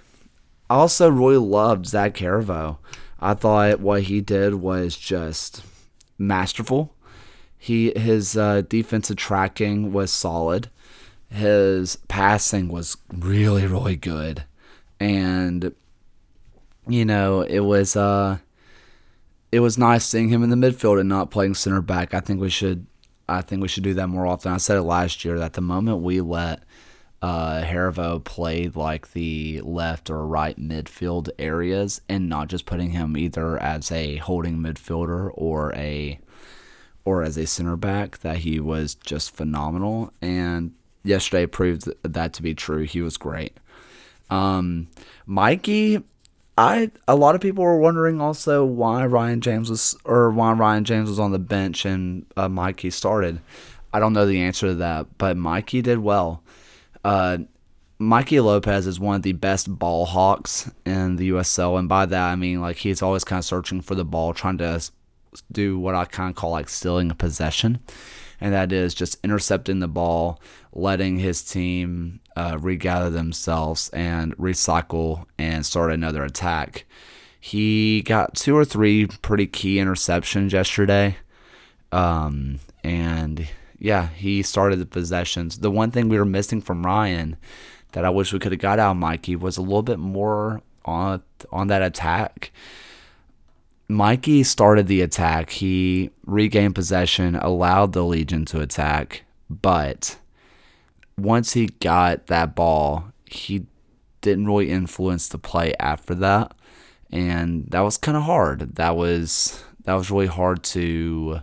I 0.68 0.74
also 0.74 1.08
really 1.08 1.36
loved 1.36 1.86
Zach 1.86 2.16
Herivaux. 2.16 2.78
I 3.20 3.34
thought 3.34 3.78
what 3.78 4.02
he 4.02 4.20
did 4.20 4.54
was 4.54 4.96
just 4.96 5.62
masterful. 6.18 6.92
He 7.56 7.92
his 7.94 8.36
uh, 8.36 8.62
defensive 8.62 9.16
tracking 9.16 9.92
was 9.92 10.12
solid. 10.12 10.68
His 11.30 11.94
passing 12.08 12.66
was 12.66 12.96
really 13.16 13.68
really 13.68 13.94
good, 13.94 14.42
and 14.98 15.72
you 16.88 17.04
know 17.04 17.42
it 17.42 17.60
was 17.60 17.94
uh 17.94 18.38
it 19.56 19.60
was 19.60 19.78
nice 19.78 20.04
seeing 20.04 20.28
him 20.28 20.42
in 20.42 20.50
the 20.50 20.56
midfield 20.56 21.00
and 21.00 21.08
not 21.08 21.30
playing 21.30 21.54
center 21.54 21.80
back. 21.80 22.12
I 22.12 22.20
think 22.20 22.42
we 22.42 22.50
should 22.50 22.86
I 23.26 23.40
think 23.40 23.62
we 23.62 23.68
should 23.68 23.84
do 23.84 23.94
that 23.94 24.08
more 24.08 24.26
often. 24.26 24.52
I 24.52 24.58
said 24.58 24.76
it 24.76 24.82
last 24.82 25.24
year 25.24 25.38
that 25.38 25.54
the 25.54 25.62
moment 25.62 26.02
we 26.02 26.20
let 26.20 26.62
uh, 27.22 27.62
Herivaux 27.62 28.22
played 28.22 28.76
like 28.76 29.12
the 29.12 29.62
left 29.62 30.10
or 30.10 30.26
right 30.26 30.58
midfield 30.58 31.30
areas 31.38 32.02
and 32.06 32.28
not 32.28 32.48
just 32.48 32.66
putting 32.66 32.90
him 32.90 33.16
either 33.16 33.58
as 33.60 33.90
a 33.90 34.16
holding 34.18 34.58
midfielder 34.58 35.30
or 35.32 35.72
a 35.74 36.20
or 37.06 37.22
as 37.22 37.38
a 37.38 37.46
center 37.46 37.76
back 37.76 38.18
that 38.18 38.38
he 38.38 38.60
was 38.60 38.94
just 38.94 39.34
phenomenal 39.34 40.12
and 40.20 40.74
yesterday 41.02 41.46
proved 41.46 41.88
that 42.02 42.34
to 42.34 42.42
be 42.42 42.54
true 42.54 42.82
he 42.82 43.00
was 43.00 43.16
great 43.16 43.56
um, 44.28 44.88
Mikey 45.24 46.02
I 46.58 46.90
a 47.06 47.16
lot 47.16 47.34
of 47.34 47.40
people 47.40 47.64
were 47.64 47.78
wondering 47.78 48.20
also 48.20 48.64
why 48.64 49.04
Ryan 49.06 49.40
James 49.40 49.68
was 49.68 49.96
or 50.04 50.30
why 50.30 50.52
Ryan 50.52 50.84
James 50.84 51.08
was 51.08 51.20
on 51.20 51.32
the 51.32 51.38
bench 51.38 51.84
and 51.84 52.24
uh, 52.36 52.48
Mikey 52.48 52.90
started. 52.90 53.40
I 53.92 54.00
don't 54.00 54.12
know 54.12 54.26
the 54.26 54.40
answer 54.40 54.68
to 54.68 54.74
that 54.76 55.18
but 55.18 55.36
Mikey 55.36 55.82
did 55.82 55.98
well. 55.98 56.42
Uh, 57.04 57.38
Mikey 57.98 58.40
Lopez 58.40 58.86
is 58.86 59.00
one 59.00 59.16
of 59.16 59.22
the 59.22 59.32
best 59.32 59.78
ball 59.78 60.04
hawks 60.04 60.70
in 60.84 61.16
the 61.16 61.30
USL, 61.30 61.78
and 61.78 61.88
by 61.88 62.04
that 62.04 62.30
I 62.30 62.36
mean 62.36 62.60
like 62.60 62.76
he's 62.76 63.02
always 63.02 63.24
kind 63.24 63.38
of 63.38 63.44
searching 63.44 63.80
for 63.80 63.94
the 63.94 64.04
ball, 64.04 64.34
trying 64.34 64.58
to 64.58 64.82
do 65.52 65.78
what 65.78 65.94
I 65.94 66.04
kind 66.04 66.30
of 66.30 66.36
call 66.36 66.50
like 66.50 66.68
stealing 66.68 67.10
a 67.10 67.14
possession, 67.14 67.80
and 68.40 68.52
that 68.52 68.72
is 68.72 68.94
just 68.94 69.18
intercepting 69.24 69.80
the 69.80 69.88
ball, 69.88 70.40
letting 70.72 71.18
his 71.18 71.42
team 71.42 72.20
uh, 72.36 72.58
regather 72.60 73.10
themselves 73.10 73.88
and 73.90 74.36
recycle 74.36 75.24
and 75.38 75.64
start 75.64 75.92
another 75.92 76.24
attack. 76.24 76.84
He 77.40 78.02
got 78.02 78.34
two 78.34 78.56
or 78.56 78.64
three 78.64 79.06
pretty 79.06 79.46
key 79.46 79.76
interceptions 79.76 80.52
yesterday, 80.52 81.16
um, 81.92 82.58
and 82.82 83.48
yeah, 83.78 84.08
he 84.08 84.42
started 84.42 84.80
the 84.80 84.86
possessions. 84.86 85.58
The 85.58 85.70
one 85.70 85.90
thing 85.90 86.08
we 86.08 86.18
were 86.18 86.24
missing 86.24 86.60
from 86.60 86.84
Ryan 86.84 87.36
that 87.92 88.04
I 88.04 88.10
wish 88.10 88.32
we 88.32 88.38
could 88.38 88.52
have 88.52 88.60
got 88.60 88.78
out 88.78 88.92
of 88.92 88.96
Mikey 88.96 89.36
was 89.36 89.56
a 89.56 89.62
little 89.62 89.82
bit 89.82 89.98
more 89.98 90.62
on 90.84 91.22
on 91.52 91.68
that 91.68 91.82
attack. 91.82 92.52
Mikey 93.88 94.42
started 94.42 94.88
the 94.88 95.00
attack. 95.00 95.50
He 95.50 96.10
regained 96.24 96.74
possession, 96.74 97.36
allowed 97.36 97.92
the 97.92 98.04
Legion 98.04 98.44
to 98.46 98.60
attack, 98.60 99.22
but 99.48 100.18
once 101.16 101.52
he 101.52 101.66
got 101.80 102.26
that 102.26 102.54
ball, 102.54 103.12
he 103.24 103.66
didn't 104.20 104.46
really 104.46 104.70
influence 104.70 105.28
the 105.28 105.38
play 105.38 105.72
after 105.78 106.14
that. 106.16 106.52
And 107.10 107.66
that 107.70 107.80
was 107.80 107.96
kind 107.96 108.16
of 108.16 108.24
hard. 108.24 108.74
That 108.76 108.96
was 108.96 109.62
that 109.84 109.94
was 109.94 110.10
really 110.10 110.26
hard 110.26 110.64
to 110.64 111.40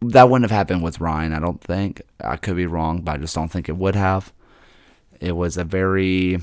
that 0.00 0.28
wouldn't 0.28 0.50
have 0.50 0.56
happened 0.56 0.82
with 0.82 1.00
Ryan, 1.00 1.32
I 1.32 1.38
don't 1.38 1.60
think. 1.60 2.02
I 2.20 2.36
could 2.36 2.56
be 2.56 2.66
wrong, 2.66 3.02
but 3.02 3.12
I 3.12 3.16
just 3.18 3.34
don't 3.34 3.48
think 3.48 3.68
it 3.68 3.76
would 3.76 3.94
have. 3.94 4.32
It 5.20 5.36
was 5.36 5.56
a 5.56 5.62
very 5.62 6.40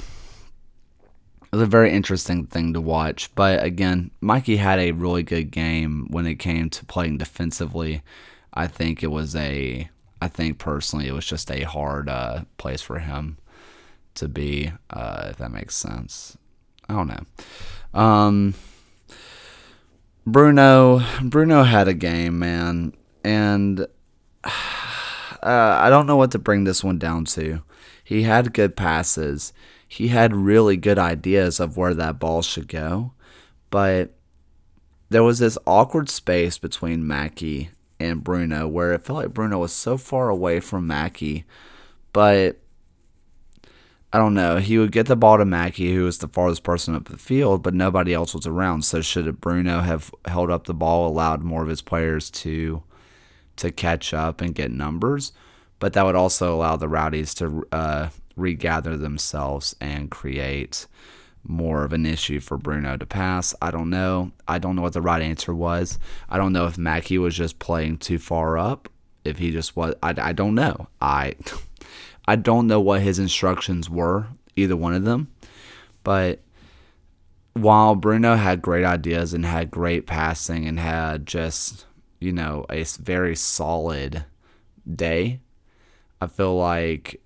it 1.51 1.55
was 1.55 1.63
a 1.63 1.67
very 1.67 1.91
interesting 1.91 2.45
thing 2.45 2.73
to 2.73 2.81
watch. 2.81 3.33
But 3.35 3.63
again, 3.63 4.11
Mikey 4.21 4.57
had 4.57 4.79
a 4.79 4.91
really 4.91 5.23
good 5.23 5.51
game 5.51 6.07
when 6.09 6.27
it 6.27 6.35
came 6.35 6.69
to 6.69 6.85
playing 6.85 7.17
defensively. 7.17 8.03
I 8.53 8.67
think 8.67 9.03
it 9.03 9.11
was 9.11 9.35
a 9.35 9.89
I 10.21 10.27
think 10.27 10.57
personally 10.57 11.07
it 11.07 11.13
was 11.13 11.25
just 11.25 11.49
a 11.49 11.61
hard 11.63 12.09
uh, 12.09 12.43
place 12.57 12.81
for 12.81 12.99
him 12.99 13.37
to 14.15 14.27
be, 14.27 14.71
uh, 14.89 15.27
if 15.29 15.37
that 15.37 15.51
makes 15.51 15.75
sense. 15.75 16.37
I 16.89 16.93
don't 16.93 17.07
know. 17.07 17.99
Um, 17.99 18.53
Bruno 20.25 21.01
Bruno 21.21 21.63
had 21.63 21.87
a 21.87 21.93
game, 21.93 22.37
man 22.39 22.93
and 23.23 23.81
uh, 24.43 24.49
I 25.43 25.89
don't 25.89 26.07
know 26.07 26.17
what 26.17 26.31
to 26.31 26.39
bring 26.39 26.63
this 26.63 26.83
one 26.83 26.97
down 26.97 27.25
to. 27.25 27.61
He 28.03 28.23
had 28.23 28.53
good 28.53 28.75
passes. 28.75 29.53
He 29.91 30.09
had 30.09 30.35
really 30.35 30.77
good 30.77 30.99
ideas 30.99 31.59
of 31.59 31.75
where 31.75 31.95
that 31.95 32.19
ball 32.19 32.43
should 32.43 32.67
go, 32.67 33.13
but 33.71 34.13
there 35.09 35.23
was 35.23 35.39
this 35.39 35.57
awkward 35.65 36.09
space 36.09 36.59
between 36.59 37.07
Mackey 37.07 37.71
and 37.99 38.23
Bruno 38.23 38.67
where 38.67 38.93
it 38.93 39.01
felt 39.01 39.17
like 39.17 39.33
Bruno 39.33 39.57
was 39.57 39.73
so 39.73 39.97
far 39.97 40.29
away 40.29 40.59
from 40.59 40.85
Mackey, 40.85 41.43
but 42.13 42.59
I 44.13 44.19
don't 44.19 44.35
know. 44.35 44.57
He 44.57 44.77
would 44.77 44.91
get 44.91 45.07
the 45.07 45.15
ball 45.15 45.39
to 45.39 45.45
Mackey, 45.45 45.93
who 45.93 46.03
was 46.03 46.19
the 46.19 46.27
farthest 46.27 46.63
person 46.63 46.93
up 46.93 47.05
the 47.09 47.17
field, 47.17 47.63
but 47.63 47.73
nobody 47.73 48.13
else 48.13 48.35
was 48.35 48.45
around. 48.45 48.83
So 48.83 49.01
should 49.01 49.41
Bruno 49.41 49.81
have 49.81 50.11
held 50.25 50.51
up 50.51 50.65
the 50.65 50.73
ball, 50.75 51.07
allowed 51.07 51.41
more 51.41 51.63
of 51.63 51.67
his 51.67 51.81
players 51.81 52.29
to 52.31 52.83
to 53.55 53.71
catch 53.71 54.13
up 54.13 54.39
and 54.39 54.55
get 54.55 54.71
numbers, 54.71 55.33
but 55.79 55.93
that 55.93 56.05
would 56.05 56.15
also 56.15 56.55
allow 56.55 56.75
the 56.75 56.87
Rowdies 56.87 57.33
to 57.33 57.67
uh, 57.71 58.09
regather 58.39 58.97
themselves 58.97 59.75
and 59.79 60.11
create 60.11 60.87
more 61.43 61.83
of 61.83 61.93
an 61.93 62.05
issue 62.05 62.39
for 62.39 62.57
Bruno 62.57 62.97
to 62.97 63.05
pass. 63.05 63.55
I 63.61 63.71
don't 63.71 63.89
know. 63.89 64.31
I 64.47 64.59
don't 64.59 64.75
know 64.75 64.81
what 64.81 64.93
the 64.93 65.01
right 65.01 65.21
answer 65.21 65.53
was. 65.53 65.99
I 66.29 66.37
don't 66.37 66.53
know 66.53 66.65
if 66.65 66.77
Mackey 66.77 67.17
was 67.17 67.35
just 67.35 67.59
playing 67.59 67.97
too 67.97 68.19
far 68.19 68.57
up. 68.57 68.89
If 69.23 69.37
he 69.37 69.51
just 69.51 69.75
was, 69.75 69.95
I, 70.01 70.13
I 70.17 70.33
don't 70.33 70.55
know. 70.55 70.87
I 71.01 71.35
I 72.27 72.35
don't 72.35 72.67
know 72.67 72.79
what 72.79 73.01
his 73.01 73.19
instructions 73.19 73.89
were, 73.89 74.27
either 74.55 74.75
one 74.75 74.93
of 74.93 75.03
them. 75.03 75.31
But 76.03 76.39
while 77.53 77.95
Bruno 77.95 78.35
had 78.35 78.61
great 78.61 78.85
ideas 78.85 79.33
and 79.33 79.45
had 79.45 79.71
great 79.71 80.05
passing 80.05 80.67
and 80.67 80.79
had 80.79 81.25
just 81.25 81.85
you 82.19 82.33
know, 82.33 82.65
a 82.69 82.83
very 82.83 83.35
solid 83.35 84.25
day. 84.89 85.39
I 86.21 86.27
feel 86.27 86.57
like 86.57 87.21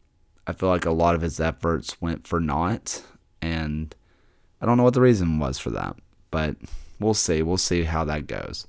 I 0.45 0.53
feel 0.53 0.69
like 0.69 0.85
a 0.85 0.91
lot 0.91 1.15
of 1.15 1.21
his 1.21 1.39
efforts 1.39 2.01
went 2.01 2.27
for 2.27 2.39
naught, 2.39 3.03
and 3.41 3.95
I 4.61 4.65
don't 4.65 4.77
know 4.77 4.83
what 4.83 4.93
the 4.93 5.01
reason 5.01 5.39
was 5.39 5.57
for 5.57 5.69
that, 5.71 5.95
but 6.31 6.55
we'll 6.99 7.13
see. 7.13 7.41
We'll 7.41 7.57
see 7.57 7.83
how 7.83 8.03
that 8.05 8.27
goes. 8.27 8.67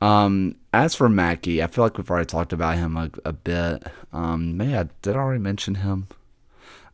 Um, 0.00 0.56
as 0.72 0.94
for 0.94 1.08
Mackey, 1.08 1.62
I 1.62 1.66
feel 1.66 1.84
like 1.84 1.96
we've 1.96 2.10
already 2.10 2.26
talked 2.26 2.52
about 2.52 2.76
him 2.78 2.96
a, 2.96 3.10
a 3.24 3.32
bit. 3.32 3.84
Um, 4.12 4.60
I 4.60 4.88
did 5.02 5.16
I 5.16 5.18
already 5.18 5.40
mention 5.40 5.76
him. 5.76 6.08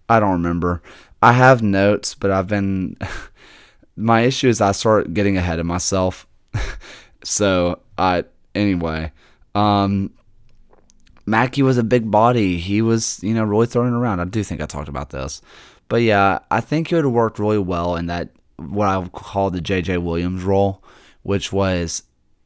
I 0.08 0.20
don't 0.20 0.32
remember. 0.32 0.82
I 1.22 1.32
have 1.32 1.62
notes, 1.62 2.14
but 2.14 2.30
I've 2.30 2.48
been. 2.48 2.96
my 3.96 4.22
issue 4.22 4.48
is 4.48 4.60
I 4.60 4.72
start 4.72 5.14
getting 5.14 5.36
ahead 5.36 5.58
of 5.58 5.66
myself, 5.66 6.26
so 7.24 7.80
I 7.98 8.24
anyway, 8.54 9.12
um, 9.54 10.12
Mackey 11.26 11.62
was 11.62 11.78
a 11.78 11.84
big 11.84 12.10
body. 12.10 12.58
He 12.58 12.82
was, 12.82 13.22
you 13.22 13.34
know, 13.34 13.44
really 13.44 13.66
throwing 13.66 13.94
around. 13.94 14.20
I 14.20 14.24
do 14.24 14.44
think 14.44 14.60
I 14.60 14.66
talked 14.66 14.88
about 14.88 15.10
this. 15.10 15.40
But 15.88 16.02
yeah, 16.02 16.40
I 16.50 16.60
think 16.60 16.90
it 16.90 16.96
would 16.96 17.04
have 17.04 17.12
worked 17.12 17.38
really 17.38 17.58
well 17.58 17.96
in 17.96 18.06
that 18.06 18.30
what 18.56 18.88
I 18.88 18.98
would 18.98 19.12
call 19.12 19.50
the 19.50 19.60
JJ 19.60 20.02
Williams 20.02 20.44
role, 20.44 20.82
which 21.22 21.52
was 21.52 22.02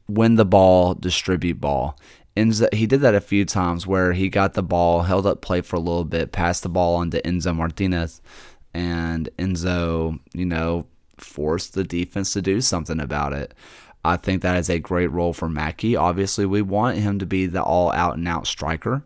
win 0.07 0.35
the 0.35 0.45
ball, 0.45 0.93
distribute 0.93 1.61
ball. 1.61 1.97
Enzo, 2.35 2.73
he 2.73 2.85
did 2.85 3.01
that 3.01 3.15
a 3.15 3.21
few 3.21 3.45
times 3.45 3.85
where 3.85 4.13
he 4.13 4.29
got 4.29 4.53
the 4.53 4.63
ball, 4.63 5.03
held 5.03 5.25
up 5.25 5.41
play 5.41 5.61
for 5.61 5.75
a 5.75 5.79
little 5.79 6.05
bit, 6.05 6.31
passed 6.31 6.63
the 6.63 6.69
ball 6.69 6.95
on 6.95 7.11
to 7.11 7.21
Enzo 7.21 7.55
Martinez, 7.55 8.21
and 8.73 9.29
Enzo, 9.37 10.19
you 10.33 10.45
know, 10.45 10.85
forced 11.17 11.73
the 11.73 11.83
defense 11.83 12.33
to 12.33 12.41
do 12.41 12.61
something 12.61 12.99
about 12.99 13.33
it. 13.33 13.53
I 14.03 14.15
think 14.15 14.41
that 14.41 14.57
is 14.57 14.69
a 14.69 14.79
great 14.79 15.11
role 15.11 15.33
for 15.33 15.49
Mackey. 15.49 15.95
Obviously, 15.95 16.45
we 16.45 16.61
want 16.61 16.97
him 16.97 17.19
to 17.19 17.25
be 17.25 17.45
the 17.45 17.61
all 17.61 17.91
out 17.91 18.15
and 18.17 18.27
out 18.27 18.47
striker, 18.47 19.03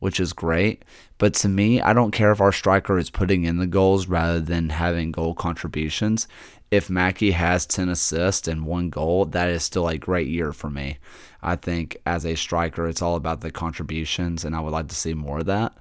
which 0.00 0.20
is 0.20 0.32
great. 0.32 0.84
But 1.16 1.34
to 1.34 1.48
me, 1.48 1.80
I 1.80 1.92
don't 1.92 2.10
care 2.10 2.30
if 2.30 2.40
our 2.40 2.52
striker 2.52 2.98
is 2.98 3.08
putting 3.08 3.44
in 3.44 3.58
the 3.58 3.66
goals 3.66 4.06
rather 4.06 4.40
than 4.40 4.68
having 4.68 5.12
goal 5.12 5.34
contributions. 5.34 6.28
If 6.70 6.90
Mackey 6.90 7.30
has 7.30 7.66
10 7.66 7.88
assists 7.88 8.48
and 8.48 8.66
one 8.66 8.90
goal, 8.90 9.24
that 9.26 9.48
is 9.48 9.62
still 9.62 9.88
a 9.88 9.96
great 9.96 10.28
year 10.28 10.52
for 10.52 10.68
me. 10.68 10.98
I 11.42 11.56
think 11.56 11.96
as 12.04 12.26
a 12.26 12.34
striker, 12.34 12.86
it's 12.88 13.02
all 13.02 13.16
about 13.16 13.40
the 13.40 13.50
contributions, 13.50 14.44
and 14.44 14.56
I 14.56 14.60
would 14.60 14.72
like 14.72 14.88
to 14.88 14.94
see 14.94 15.14
more 15.14 15.38
of 15.38 15.46
that. 15.46 15.74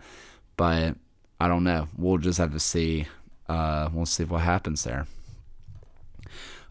But 0.55 0.95
I 1.39 1.47
don't 1.47 1.63
know. 1.63 1.87
We'll 1.97 2.17
just 2.17 2.37
have 2.37 2.53
to 2.53 2.59
see. 2.59 3.07
Uh, 3.49 3.89
we'll 3.91 4.05
see 4.05 4.23
what 4.23 4.41
happens 4.41 4.83
there 4.83 5.05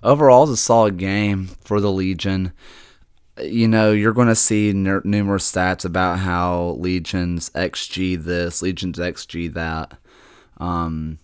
overall, 0.02 0.44
it's 0.44 0.52
a 0.52 0.56
solid 0.56 0.96
game 0.96 1.46
for 1.62 1.80
the 1.80 1.92
Legion. 1.92 2.52
You 3.40 3.66
know, 3.66 3.92
you're 3.92 4.12
going 4.12 4.28
to 4.28 4.34
see 4.34 4.72
numerous 4.72 5.50
stats 5.50 5.84
about 5.84 6.18
how 6.18 6.76
Legion's 6.78 7.50
XG 7.50 8.22
this, 8.22 8.62
Legion's 8.62 8.98
XG 8.98 9.52
that. 9.54 9.96
Um, 10.58 11.18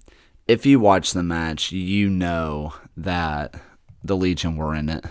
if 0.46 0.64
you 0.64 0.80
watch 0.80 1.12
the 1.12 1.22
match, 1.22 1.70
you 1.70 2.08
know 2.08 2.72
that 2.96 3.54
the 4.02 4.16
Legion 4.16 4.56
were 4.56 4.74
in 4.74 4.88
it. 4.88 5.04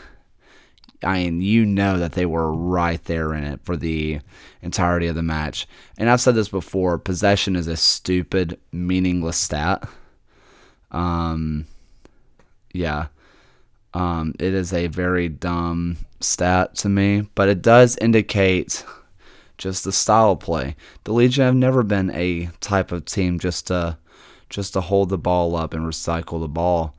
I 1.03 1.25
mean, 1.25 1.41
you 1.41 1.63
know 1.63 1.99
that 1.99 2.13
they 2.13 2.25
were 2.25 2.51
right 2.51 3.03
there 3.03 3.33
in 3.35 3.43
it 3.43 3.59
for 3.63 3.77
the 3.77 4.19
entirety 4.63 5.05
of 5.05 5.15
the 5.15 5.21
match. 5.21 5.67
And 5.97 6.09
I've 6.09 6.21
said 6.21 6.33
this 6.33 6.49
before 6.49 6.97
possession 6.97 7.55
is 7.55 7.67
a 7.67 7.77
stupid, 7.77 8.59
meaningless 8.71 9.37
stat. 9.37 9.87
Um, 10.89 11.67
yeah. 12.73 13.07
Um, 13.97 14.35
it 14.37 14.53
is 14.53 14.73
a 14.73 14.85
very 14.85 15.27
dumb 15.27 15.97
stat 16.19 16.75
to 16.75 16.87
me, 16.87 17.27
but 17.33 17.49
it 17.49 17.63
does 17.63 17.97
indicate 17.97 18.85
just 19.57 19.83
the 19.83 19.91
style 19.91 20.35
play. 20.35 20.75
The 21.03 21.13
Legion 21.13 21.45
have 21.45 21.55
never 21.55 21.81
been 21.81 22.11
a 22.11 22.51
type 22.61 22.91
of 22.91 23.05
team 23.05 23.39
just 23.39 23.65
to 23.67 23.97
just 24.51 24.73
to 24.73 24.81
hold 24.81 25.09
the 25.09 25.17
ball 25.17 25.55
up 25.55 25.73
and 25.73 25.83
recycle 25.83 26.39
the 26.39 26.47
ball. 26.47 26.95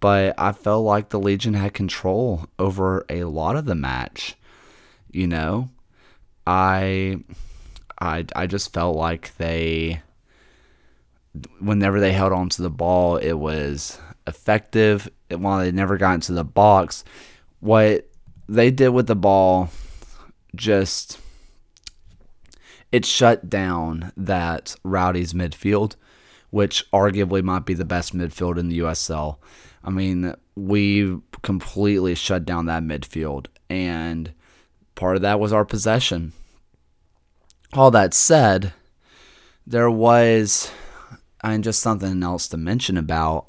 But 0.00 0.34
I 0.38 0.50
felt 0.50 0.84
like 0.84 1.10
the 1.10 1.20
Legion 1.20 1.54
had 1.54 1.72
control 1.72 2.46
over 2.58 3.06
a 3.08 3.24
lot 3.24 3.54
of 3.54 3.66
the 3.66 3.76
match. 3.76 4.34
You 5.12 5.28
know, 5.28 5.70
I 6.48 7.20
I 8.00 8.26
I 8.34 8.48
just 8.48 8.72
felt 8.72 8.96
like 8.96 9.36
they 9.36 10.02
whenever 11.60 12.00
they 12.00 12.12
held 12.12 12.32
on 12.32 12.48
to 12.48 12.62
the 12.62 12.70
ball, 12.70 13.18
it 13.18 13.34
was 13.34 14.00
effective. 14.30 15.10
While 15.28 15.58
they 15.58 15.70
never 15.70 15.98
got 15.98 16.14
into 16.14 16.32
the 16.32 16.44
box, 16.44 17.04
what 17.60 18.08
they 18.48 18.70
did 18.70 18.88
with 18.88 19.06
the 19.06 19.14
ball 19.14 19.70
just 20.56 21.20
it 22.90 23.04
shut 23.04 23.48
down 23.48 24.12
that 24.16 24.74
Rowdy's 24.82 25.32
midfield, 25.32 25.94
which 26.50 26.90
arguably 26.90 27.42
might 27.42 27.64
be 27.64 27.74
the 27.74 27.84
best 27.84 28.16
midfield 28.16 28.58
in 28.58 28.68
the 28.68 28.80
USL. 28.80 29.36
I 29.84 29.90
mean, 29.90 30.34
we 30.56 31.18
completely 31.42 32.14
shut 32.14 32.44
down 32.44 32.66
that 32.66 32.82
midfield, 32.82 33.46
and 33.68 34.32
part 34.94 35.16
of 35.16 35.22
that 35.22 35.38
was 35.38 35.52
our 35.52 35.64
possession. 35.64 36.32
All 37.72 37.92
that 37.92 38.12
said, 38.12 38.72
there 39.64 39.90
was 39.90 40.72
and 41.42 41.64
just 41.64 41.80
something 41.80 42.22
else 42.22 42.48
to 42.48 42.56
mention 42.56 42.96
about 42.96 43.48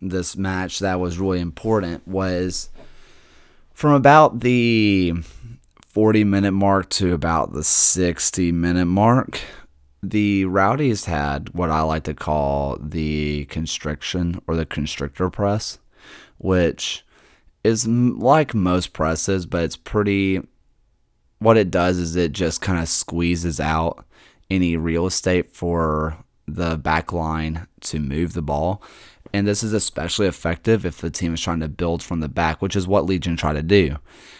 this 0.00 0.36
match 0.36 0.78
that 0.80 1.00
was 1.00 1.18
really 1.18 1.40
important 1.40 2.06
was 2.06 2.70
from 3.72 3.92
about 3.92 4.40
the 4.40 5.14
40 5.88 6.24
minute 6.24 6.52
mark 6.52 6.88
to 6.90 7.14
about 7.14 7.52
the 7.52 7.64
60 7.64 8.52
minute 8.52 8.86
mark 8.86 9.40
the 10.02 10.44
rowdies 10.44 11.06
had 11.06 11.48
what 11.54 11.70
i 11.70 11.80
like 11.80 12.04
to 12.04 12.14
call 12.14 12.76
the 12.80 13.44
constriction 13.46 14.40
or 14.46 14.54
the 14.54 14.66
constrictor 14.66 15.30
press 15.30 15.78
which 16.38 17.04
is 17.64 17.86
like 17.86 18.54
most 18.54 18.92
presses 18.92 19.46
but 19.46 19.64
it's 19.64 19.76
pretty 19.76 20.40
what 21.38 21.56
it 21.56 21.70
does 21.70 21.98
is 21.98 22.16
it 22.16 22.32
just 22.32 22.60
kind 22.60 22.78
of 22.78 22.88
squeezes 22.88 23.60
out 23.60 24.04
any 24.50 24.76
real 24.76 25.06
estate 25.06 25.50
for 25.50 26.16
the 26.46 26.76
back 26.76 27.12
line 27.12 27.66
to 27.80 27.98
move 27.98 28.32
the 28.32 28.42
ball. 28.42 28.82
And 29.36 29.46
this 29.46 29.62
is 29.62 29.74
especially 29.74 30.26
effective 30.26 30.86
if 30.86 31.02
the 31.02 31.10
team 31.10 31.34
is 31.34 31.42
trying 31.42 31.60
to 31.60 31.68
build 31.68 32.02
from 32.02 32.20
the 32.20 32.28
back, 32.28 32.62
which 32.62 32.74
is 32.74 32.88
what 32.88 33.04
Legion 33.04 33.36
try 33.36 33.52
to 33.52 33.62
do. 33.62 33.98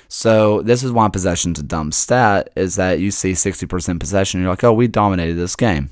So 0.09 0.63
this 0.63 0.83
is 0.83 0.91
why 0.91 1.11
possession's 1.11 1.59
a 1.59 1.63
dumb 1.63 1.93
stat, 1.93 2.49
is 2.57 2.77
that 2.77 2.99
you 2.99 3.11
see 3.11 3.33
60% 3.33 4.01
possession, 4.01 4.41
you're 4.41 4.49
like, 4.49 4.65
oh, 4.65 4.73
we 4.73 4.89
dominated 4.89 5.35
this 5.35 5.55
game. 5.55 5.91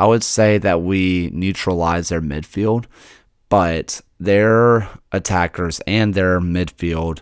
I 0.00 0.06
would 0.06 0.24
say 0.24 0.58
that 0.58 0.82
we 0.82 1.30
neutralized 1.32 2.10
their 2.10 2.20
midfield, 2.20 2.86
but 3.48 4.00
their 4.18 4.88
attackers 5.12 5.78
and 5.86 6.14
their 6.14 6.40
midfield 6.40 7.20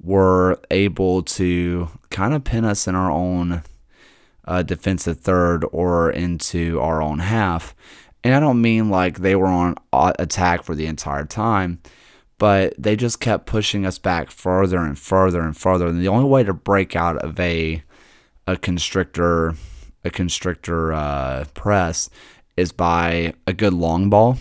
were 0.00 0.58
able 0.70 1.22
to 1.24 1.90
kind 2.08 2.32
of 2.32 2.44
pin 2.44 2.64
us 2.64 2.88
in 2.88 2.94
our 2.94 3.10
own 3.10 3.62
uh, 4.46 4.62
defensive 4.62 5.20
third 5.20 5.66
or 5.72 6.10
into 6.10 6.80
our 6.80 7.02
own 7.02 7.18
half. 7.18 7.74
And 8.24 8.34
I 8.34 8.40
don't 8.40 8.62
mean 8.62 8.88
like 8.88 9.18
they 9.18 9.36
were 9.36 9.46
on 9.46 9.76
attack 9.92 10.64
for 10.64 10.74
the 10.74 10.86
entire 10.86 11.26
time, 11.26 11.80
but 12.38 12.74
they 12.78 12.96
just 12.96 13.20
kept 13.20 13.44
pushing 13.44 13.84
us 13.84 13.98
back 13.98 14.30
further 14.30 14.78
and 14.78 14.98
further 14.98 15.42
and 15.42 15.54
further. 15.56 15.86
And 15.86 16.00
the 16.00 16.08
only 16.08 16.24
way 16.24 16.42
to 16.42 16.54
break 16.54 16.96
out 16.96 17.18
of 17.18 17.38
a 17.38 17.82
a 18.46 18.56
constrictor 18.56 19.54
a 20.04 20.10
constrictor 20.10 20.92
uh, 20.92 21.44
press 21.54 22.10
is 22.56 22.72
by 22.72 23.34
a 23.46 23.52
good 23.52 23.72
long 23.72 24.10
ball. 24.10 24.38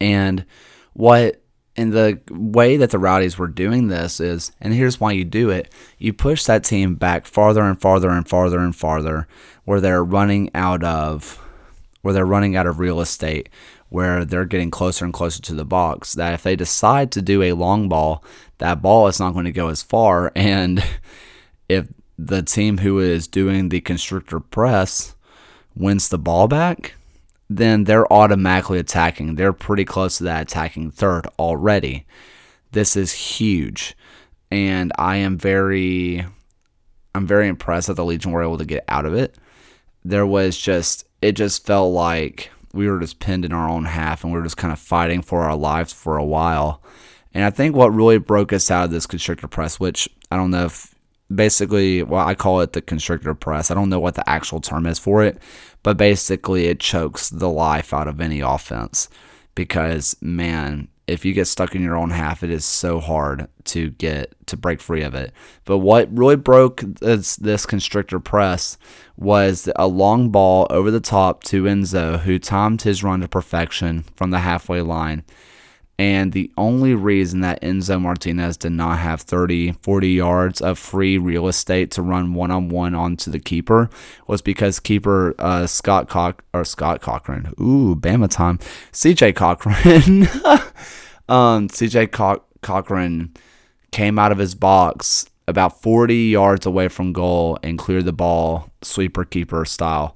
And 0.00 0.44
what 0.92 1.42
and 1.76 1.92
the 1.92 2.20
way 2.28 2.76
that 2.76 2.90
the 2.90 2.98
Rowdies 2.98 3.38
were 3.38 3.46
doing 3.46 3.86
this 3.86 4.18
is, 4.18 4.50
and 4.60 4.74
here's 4.74 4.98
why 4.98 5.12
you 5.12 5.24
do 5.24 5.50
it 5.50 5.72
you 5.98 6.12
push 6.12 6.44
that 6.44 6.64
team 6.64 6.96
back 6.96 7.26
farther 7.26 7.62
and 7.62 7.80
farther 7.80 8.10
and 8.10 8.28
farther 8.28 8.58
and 8.58 8.74
farther, 8.74 9.28
where 9.64 9.80
they're 9.80 10.04
running 10.04 10.50
out 10.54 10.82
of. 10.82 11.40
Where 12.02 12.14
they're 12.14 12.26
running 12.26 12.56
out 12.56 12.66
of 12.66 12.78
real 12.78 13.00
estate, 13.00 13.48
where 13.88 14.24
they're 14.24 14.44
getting 14.44 14.70
closer 14.70 15.04
and 15.04 15.12
closer 15.12 15.42
to 15.42 15.54
the 15.54 15.64
box. 15.64 16.12
That 16.12 16.34
if 16.34 16.42
they 16.42 16.56
decide 16.56 17.10
to 17.12 17.22
do 17.22 17.42
a 17.42 17.52
long 17.52 17.88
ball, 17.88 18.22
that 18.58 18.82
ball 18.82 19.08
is 19.08 19.18
not 19.18 19.32
going 19.32 19.46
to 19.46 19.52
go 19.52 19.68
as 19.68 19.82
far. 19.82 20.32
And 20.36 20.84
if 21.68 21.88
the 22.18 22.42
team 22.42 22.78
who 22.78 22.98
is 22.98 23.28
doing 23.28 23.68
the 23.68 23.80
constrictor 23.80 24.40
press 24.40 25.14
wins 25.76 26.08
the 26.08 26.18
ball 26.18 26.48
back, 26.48 26.94
then 27.48 27.84
they're 27.84 28.12
automatically 28.12 28.78
attacking. 28.78 29.34
They're 29.34 29.52
pretty 29.52 29.84
close 29.84 30.18
to 30.18 30.24
that 30.24 30.42
attacking 30.42 30.90
third 30.90 31.26
already. 31.38 32.06
This 32.72 32.96
is 32.96 33.12
huge. 33.12 33.96
And 34.50 34.92
I 34.98 35.16
am 35.16 35.38
very 35.38 36.26
I'm 37.14 37.26
very 37.26 37.48
impressed 37.48 37.88
that 37.88 37.94
the 37.94 38.04
Legion 38.04 38.32
were 38.32 38.42
able 38.42 38.58
to 38.58 38.64
get 38.64 38.84
out 38.88 39.06
of 39.06 39.14
it. 39.14 39.36
There 40.04 40.26
was 40.26 40.56
just 40.56 41.04
it 41.20 41.32
just 41.32 41.66
felt 41.66 41.92
like 41.92 42.50
we 42.72 42.88
were 42.88 43.00
just 43.00 43.18
pinned 43.18 43.44
in 43.44 43.52
our 43.52 43.68
own 43.68 43.84
half 43.84 44.22
and 44.22 44.32
we 44.32 44.38
were 44.38 44.44
just 44.44 44.56
kind 44.56 44.72
of 44.72 44.78
fighting 44.78 45.22
for 45.22 45.42
our 45.42 45.56
lives 45.56 45.92
for 45.92 46.16
a 46.16 46.24
while. 46.24 46.82
And 47.34 47.44
I 47.44 47.50
think 47.50 47.74
what 47.74 47.92
really 47.92 48.18
broke 48.18 48.52
us 48.52 48.70
out 48.70 48.84
of 48.84 48.90
this 48.90 49.06
constrictor 49.06 49.48
press, 49.48 49.80
which 49.80 50.08
I 50.30 50.36
don't 50.36 50.50
know 50.50 50.66
if 50.66 50.94
basically, 51.34 52.02
well, 52.02 52.26
I 52.26 52.34
call 52.34 52.60
it 52.60 52.72
the 52.72 52.82
constrictor 52.82 53.34
press. 53.34 53.70
I 53.70 53.74
don't 53.74 53.90
know 53.90 54.00
what 54.00 54.14
the 54.14 54.28
actual 54.28 54.60
term 54.60 54.86
is 54.86 54.98
for 54.98 55.22
it, 55.22 55.38
but 55.82 55.96
basically 55.96 56.66
it 56.66 56.80
chokes 56.80 57.30
the 57.30 57.48
life 57.48 57.92
out 57.92 58.08
of 58.08 58.20
any 58.20 58.40
offense 58.40 59.08
because 59.54 60.16
man 60.20 60.88
if 61.08 61.24
you 61.24 61.32
get 61.32 61.46
stuck 61.46 61.74
in 61.74 61.82
your 61.82 61.96
own 61.96 62.10
half 62.10 62.42
it 62.42 62.50
is 62.50 62.64
so 62.64 63.00
hard 63.00 63.48
to 63.64 63.90
get 63.90 64.34
to 64.46 64.56
break 64.56 64.80
free 64.80 65.02
of 65.02 65.14
it. 65.14 65.32
But 65.64 65.78
what 65.78 66.16
really 66.16 66.36
broke 66.36 66.80
this, 66.80 67.36
this 67.36 67.66
constrictor 67.66 68.20
press 68.20 68.78
was 69.16 69.68
a 69.76 69.86
long 69.86 70.30
ball 70.30 70.66
over 70.70 70.90
the 70.90 71.00
top 71.00 71.42
to 71.44 71.64
enzo 71.64 72.20
who 72.20 72.38
timed 72.38 72.82
his 72.82 73.02
run 73.02 73.20
to 73.20 73.28
perfection 73.28 74.04
from 74.14 74.30
the 74.30 74.40
halfway 74.40 74.80
line 74.80 75.24
and 75.98 76.32
the 76.32 76.50
only 76.56 76.94
reason 76.94 77.40
that 77.40 77.60
Enzo 77.60 78.00
Martinez 78.00 78.56
did 78.56 78.70
not 78.70 78.98
have 78.98 79.20
30, 79.22 79.72
40 79.82 80.08
yards 80.08 80.60
of 80.60 80.78
free 80.78 81.18
real 81.18 81.48
estate 81.48 81.90
to 81.92 82.02
run 82.02 82.34
one 82.34 82.52
on 82.52 82.68
one 82.68 82.94
onto 82.94 83.32
the 83.32 83.40
keeper 83.40 83.90
was 84.28 84.40
because 84.40 84.78
keeper 84.78 85.34
uh, 85.40 85.66
Scott 85.66 86.08
Cock 86.08 86.44
or 86.54 86.64
Scott 86.64 87.00
Cochran, 87.00 87.52
ooh, 87.60 87.96
Bama 87.96 88.30
time, 88.30 88.58
CJ 88.92 89.34
Cochran, 89.34 90.22
um, 91.28 91.68
CJ 91.68 92.12
Co- 92.12 92.44
Cochran 92.62 93.34
came 93.90 94.20
out 94.20 94.30
of 94.30 94.38
his 94.38 94.54
box 94.54 95.26
about 95.48 95.82
40 95.82 96.14
yards 96.14 96.64
away 96.66 96.86
from 96.88 97.12
goal 97.12 97.58
and 97.62 97.78
cleared 97.78 98.04
the 98.04 98.12
ball 98.12 98.70
sweeper 98.82 99.24
keeper 99.24 99.64
style. 99.64 100.14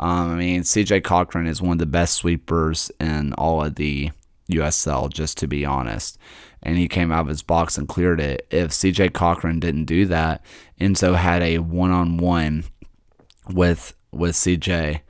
Um, 0.00 0.32
I 0.32 0.34
mean, 0.36 0.62
CJ 0.62 1.04
Cochran 1.04 1.46
is 1.46 1.60
one 1.62 1.72
of 1.72 1.78
the 1.78 1.86
best 1.86 2.14
sweepers 2.14 2.90
in 2.98 3.34
all 3.34 3.62
of 3.62 3.76
the 3.76 4.10
USL, 4.50 5.12
just 5.12 5.38
to 5.38 5.46
be 5.46 5.64
honest. 5.64 6.18
And 6.62 6.76
he 6.76 6.88
came 6.88 7.10
out 7.10 7.22
of 7.22 7.28
his 7.28 7.42
box 7.42 7.78
and 7.78 7.88
cleared 7.88 8.20
it. 8.20 8.46
If 8.50 8.70
CJ 8.70 9.12
Cochran 9.12 9.60
didn't 9.60 9.86
do 9.86 10.06
that, 10.06 10.44
Enzo 10.80 11.16
had 11.16 11.42
a 11.42 11.58
one 11.58 11.90
on 11.90 12.18
one 12.18 12.64
with 13.48 13.94
with 14.12 14.34
CJ 14.34 15.00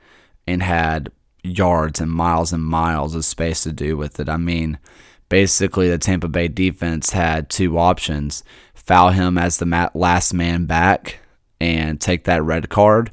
and 0.47 0.63
had 0.63 1.11
yards 1.43 1.99
and 1.99 2.11
miles 2.11 2.53
and 2.53 2.63
miles 2.63 3.15
of 3.15 3.25
space 3.25 3.63
to 3.63 3.71
do 3.71 3.97
with 3.97 4.19
it. 4.19 4.29
I 4.29 4.37
mean, 4.37 4.77
basically 5.29 5.89
the 5.89 5.97
Tampa 5.97 6.27
Bay 6.27 6.47
defense 6.47 7.11
had 7.11 7.49
two 7.49 7.77
options: 7.77 8.43
foul 8.73 9.09
him 9.09 9.37
as 9.37 9.57
the 9.57 9.91
last 9.93 10.33
man 10.33 10.65
back 10.65 11.19
and 11.59 12.01
take 12.01 12.23
that 12.25 12.43
red 12.43 12.69
card, 12.69 13.11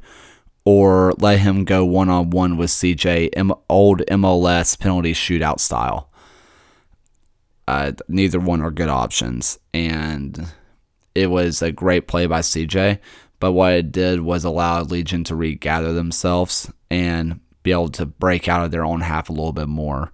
or 0.64 1.12
let 1.18 1.40
him 1.40 1.64
go 1.64 1.84
one 1.84 2.08
on 2.08 2.30
one 2.30 2.56
with 2.56 2.70
CJ, 2.70 3.30
old 3.68 4.00
MLS 4.06 4.78
penalty 4.78 5.12
shootout 5.12 5.60
style. 5.60 6.10
Uh, 7.68 7.92
neither 8.08 8.40
one 8.40 8.62
are 8.62 8.70
good 8.70 8.88
options. 8.88 9.58
And 9.74 10.48
it 11.14 11.26
was 11.26 11.60
a 11.60 11.70
great 11.70 12.08
play 12.08 12.24
by 12.24 12.40
CJ. 12.40 12.98
But 13.40 13.52
what 13.52 13.74
it 13.74 13.92
did 13.92 14.22
was 14.22 14.42
allow 14.42 14.80
Legion 14.80 15.22
to 15.24 15.36
regather 15.36 15.92
themselves 15.92 16.72
and 16.90 17.40
be 17.62 17.70
able 17.70 17.90
to 17.90 18.06
break 18.06 18.48
out 18.48 18.64
of 18.64 18.70
their 18.70 18.86
own 18.86 19.02
half 19.02 19.28
a 19.28 19.34
little 19.34 19.52
bit 19.52 19.68
more. 19.68 20.10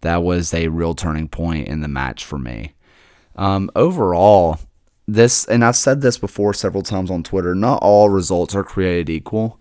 That 0.00 0.24
was 0.24 0.52
a 0.52 0.66
real 0.66 0.94
turning 0.94 1.28
point 1.28 1.68
in 1.68 1.80
the 1.80 1.86
match 1.86 2.24
for 2.24 2.40
me. 2.40 2.74
Um, 3.36 3.70
overall, 3.76 4.58
this, 5.06 5.44
and 5.44 5.64
I've 5.64 5.76
said 5.76 6.00
this 6.00 6.18
before 6.18 6.54
several 6.54 6.82
times 6.82 7.08
on 7.08 7.22
Twitter, 7.22 7.54
not 7.54 7.78
all 7.82 8.08
results 8.08 8.52
are 8.56 8.64
created 8.64 9.10
equal. 9.10 9.60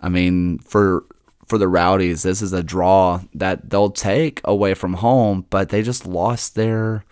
I 0.00 0.08
mean, 0.08 0.58
for 0.58 1.04
for 1.52 1.58
the 1.58 1.68
Rowdies, 1.68 2.22
this 2.22 2.40
is 2.40 2.54
a 2.54 2.62
draw 2.62 3.20
that 3.34 3.68
they'll 3.68 3.90
take 3.90 4.40
away 4.42 4.72
from 4.72 4.94
home, 4.94 5.44
but 5.50 5.68
they 5.68 5.82
just 5.82 6.06
lost 6.06 6.54
their 6.54 7.04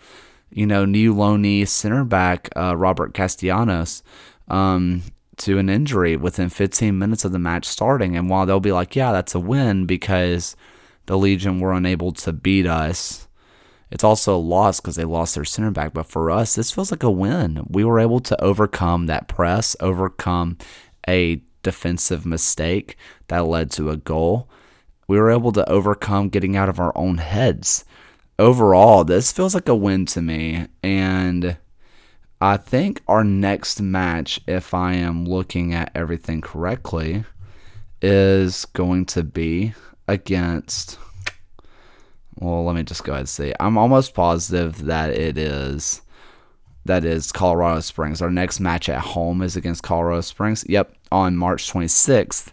you 0.49 0.65
know, 0.65 0.83
new 0.83 1.13
Loney 1.13 1.63
center 1.65 2.03
back 2.03 2.49
uh, 2.55 2.75
Robert 2.75 3.13
Castellanos 3.13 4.01
um, 4.47 5.03
to 5.37 5.59
an 5.59 5.69
injury 5.69 6.15
within 6.17 6.49
15 6.49 6.97
minutes 6.97 7.23
of 7.23 7.33
the 7.33 7.37
match 7.37 7.65
starting. 7.65 8.17
And 8.17 8.31
while 8.31 8.47
they'll 8.47 8.59
be 8.59 8.71
like, 8.71 8.95
yeah, 8.95 9.11
that's 9.11 9.35
a 9.35 9.39
win 9.39 9.85
because 9.85 10.55
the 11.05 11.19
Legion 11.19 11.59
were 11.59 11.73
unable 11.73 12.11
to 12.13 12.33
beat 12.33 12.65
us, 12.65 13.27
it's 13.91 14.03
also 14.03 14.35
a 14.35 14.39
loss 14.39 14.79
because 14.79 14.95
they 14.95 15.05
lost 15.05 15.35
their 15.35 15.45
center 15.45 15.69
back. 15.69 15.93
But 15.93 16.07
for 16.07 16.31
us, 16.31 16.55
this 16.55 16.71
feels 16.71 16.89
like 16.89 17.03
a 17.03 17.11
win. 17.11 17.63
We 17.69 17.83
were 17.83 17.99
able 17.99 18.21
to 18.21 18.43
overcome 18.43 19.05
that 19.05 19.27
press, 19.27 19.75
overcome 19.79 20.57
a 21.07 21.43
defensive 21.63 22.25
mistake 22.25 22.97
that 23.27 23.45
led 23.45 23.71
to 23.71 23.89
a 23.89 23.97
goal. 23.97 24.49
We 25.07 25.19
were 25.19 25.31
able 25.31 25.51
to 25.53 25.69
overcome 25.69 26.29
getting 26.29 26.55
out 26.55 26.69
of 26.69 26.79
our 26.79 26.97
own 26.97 27.17
heads. 27.17 27.85
Overall, 28.39 29.03
this 29.03 29.31
feels 29.31 29.53
like 29.53 29.67
a 29.67 29.75
win 29.75 30.05
to 30.07 30.21
me. 30.21 30.67
And 30.81 31.57
I 32.39 32.57
think 32.57 33.01
our 33.07 33.23
next 33.23 33.81
match, 33.81 34.39
if 34.47 34.73
I 34.73 34.93
am 34.93 35.25
looking 35.25 35.73
at 35.73 35.91
everything 35.93 36.41
correctly, 36.41 37.25
is 38.01 38.65
going 38.65 39.05
to 39.07 39.23
be 39.23 39.73
against. 40.07 40.97
Well, 42.35 42.65
let 42.65 42.75
me 42.75 42.83
just 42.83 43.03
go 43.03 43.11
ahead 43.11 43.21
and 43.21 43.29
see. 43.29 43.53
I'm 43.59 43.77
almost 43.77 44.15
positive 44.15 44.85
that 44.85 45.11
it 45.11 45.37
is 45.37 46.01
that 46.85 47.05
is 47.05 47.31
Colorado 47.31 47.79
Springs. 47.81 48.21
Our 48.21 48.31
next 48.31 48.59
match 48.59 48.89
at 48.89 49.01
home 49.01 49.41
is 49.41 49.55
against 49.55 49.83
Colorado 49.83 50.21
Springs. 50.21 50.65
Yep, 50.67 50.95
on 51.11 51.37
March 51.37 51.71
26th. 51.71 52.51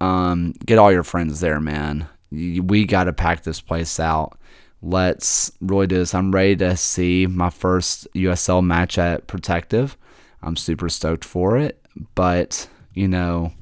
Um, 0.00 0.54
get 0.64 0.78
all 0.78 0.92
your 0.92 1.02
friends 1.02 1.40
there, 1.40 1.60
man. 1.60 2.06
We 2.30 2.84
got 2.84 3.04
to 3.04 3.12
pack 3.12 3.42
this 3.42 3.60
place 3.60 3.98
out. 3.98 4.38
Let's 4.82 5.50
really 5.60 5.86
do 5.86 5.96
this. 5.96 6.14
I'm 6.14 6.32
ready 6.32 6.54
to 6.56 6.76
see 6.76 7.26
my 7.26 7.50
first 7.50 8.06
USL 8.14 8.64
match 8.64 8.98
at 8.98 9.26
Protective. 9.26 9.96
I'm 10.42 10.56
super 10.56 10.88
stoked 10.88 11.24
for 11.24 11.56
it, 11.56 11.84
but 12.14 12.68
you 12.92 13.08
know, 13.08 13.52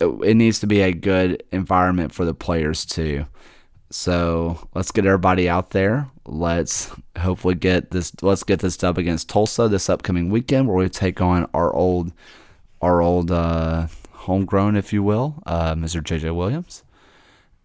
it, 0.00 0.06
it 0.06 0.34
needs 0.34 0.60
to 0.60 0.66
be 0.66 0.80
a 0.80 0.92
good 0.92 1.42
environment 1.52 2.12
for 2.12 2.24
the 2.24 2.34
players 2.34 2.84
too. 2.84 3.26
So 3.90 4.68
let's 4.74 4.90
get 4.90 5.06
everybody 5.06 5.48
out 5.48 5.70
there. 5.70 6.10
Let's 6.26 6.90
hopefully 7.18 7.54
get 7.54 7.90
this. 7.90 8.12
Let's 8.22 8.44
get 8.44 8.60
this 8.60 8.76
dub 8.76 8.98
against 8.98 9.28
Tulsa 9.28 9.68
this 9.68 9.90
upcoming 9.90 10.30
weekend, 10.30 10.68
where 10.68 10.76
we 10.76 10.88
take 10.88 11.20
on 11.20 11.48
our 11.52 11.74
old, 11.74 12.12
our 12.80 13.02
old 13.02 13.30
uh, 13.30 13.88
homegrown, 14.12 14.76
if 14.76 14.92
you 14.92 15.02
will, 15.02 15.42
uh, 15.44 15.74
Mr. 15.74 16.02
JJ 16.02 16.34
Williams, 16.34 16.82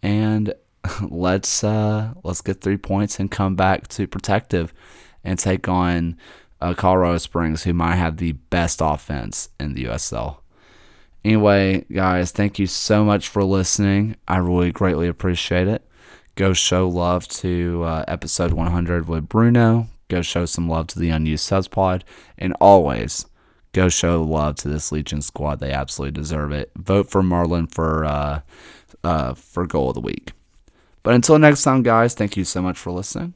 and 0.04 0.54
let's 1.10 1.64
uh, 1.64 2.14
let's 2.24 2.42
get 2.42 2.62
three 2.62 2.78
points 2.78 3.20
and 3.20 3.32
come 3.32 3.56
back 3.56 3.88
to 3.90 4.08
Protective 4.08 4.74
and 5.24 5.40
take 5.40 5.68
on 5.68 6.18
uh, 6.62 6.74
Colorado 6.74 7.18
Springs, 7.18 7.64
who 7.64 7.74
might 7.74 7.96
have 7.96 8.18
the 8.18 8.34
best 8.34 8.82
offense 8.84 9.50
in 9.60 9.74
the 9.74 9.86
USL. 9.86 10.38
Anyway, 11.24 11.86
guys, 11.92 12.32
thank 12.32 12.60
you 12.60 12.68
so 12.68 13.04
much 13.04 13.28
for 13.28 13.44
listening. 13.44 14.16
I 14.28 14.38
really 14.38 14.72
greatly 14.72 15.08
appreciate 15.08 15.68
it. 15.68 15.86
Go 16.40 16.54
show 16.54 16.88
love 16.88 17.28
to 17.28 17.84
uh, 17.84 18.06
episode 18.08 18.54
100 18.54 19.10
with 19.10 19.28
Bruno. 19.28 19.90
Go 20.08 20.22
show 20.22 20.46
some 20.46 20.70
love 20.70 20.88
to 20.88 20.98
the 20.98 21.10
unused 21.10 21.44
subs 21.44 21.68
pod. 21.68 22.06
And 22.38 22.54
always 22.62 23.26
go 23.74 23.90
show 23.90 24.24
love 24.24 24.56
to 24.60 24.70
this 24.70 24.90
Legion 24.90 25.22
squad. 25.22 25.60
They 25.60 25.74
absolutely 25.74 26.14
deserve 26.14 26.54
it. 26.54 26.72
Vote 26.78 27.12
for 27.12 27.22
Marlon 27.22 27.70
for 27.70 28.06
uh, 28.06 28.40
uh, 29.04 29.34
for 29.34 29.68
goal 29.68 29.90
of 29.90 29.96
the 29.96 30.00
week. 30.00 30.32
But 31.04 31.14
until 31.14 31.38
next 31.40 31.64
time, 31.64 31.84
guys, 31.84 32.14
thank 32.14 32.38
you 32.38 32.46
so 32.46 32.62
much 32.62 32.78
for 32.78 32.92
listening. 32.92 33.34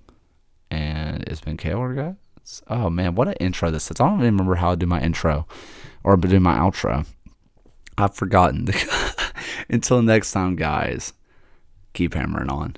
And 0.72 1.24
it's 1.24 1.42
been 1.42 1.58
Kaylor, 1.58 1.94
guys. 1.98 2.62
Oh 2.70 2.90
man, 2.90 3.16
what 3.16 3.28
an 3.28 3.34
intro 3.34 3.70
this 3.70 3.92
is. 3.92 4.00
I 4.00 4.08
don't 4.08 4.20
even 4.20 4.38
remember 4.38 4.56
how 4.56 4.70
to 4.70 4.78
do 4.78 4.86
my 4.86 5.02
intro 5.02 5.46
or 6.06 6.16
do 6.16 6.40
my 6.40 6.58
outro. 6.58 7.06
I've 7.98 8.16
forgotten. 8.16 8.70
until 9.70 10.02
next 10.02 10.32
time, 10.32 10.56
guys, 10.56 11.12
keep 11.92 12.14
hammering 12.14 12.50
on. 12.50 12.78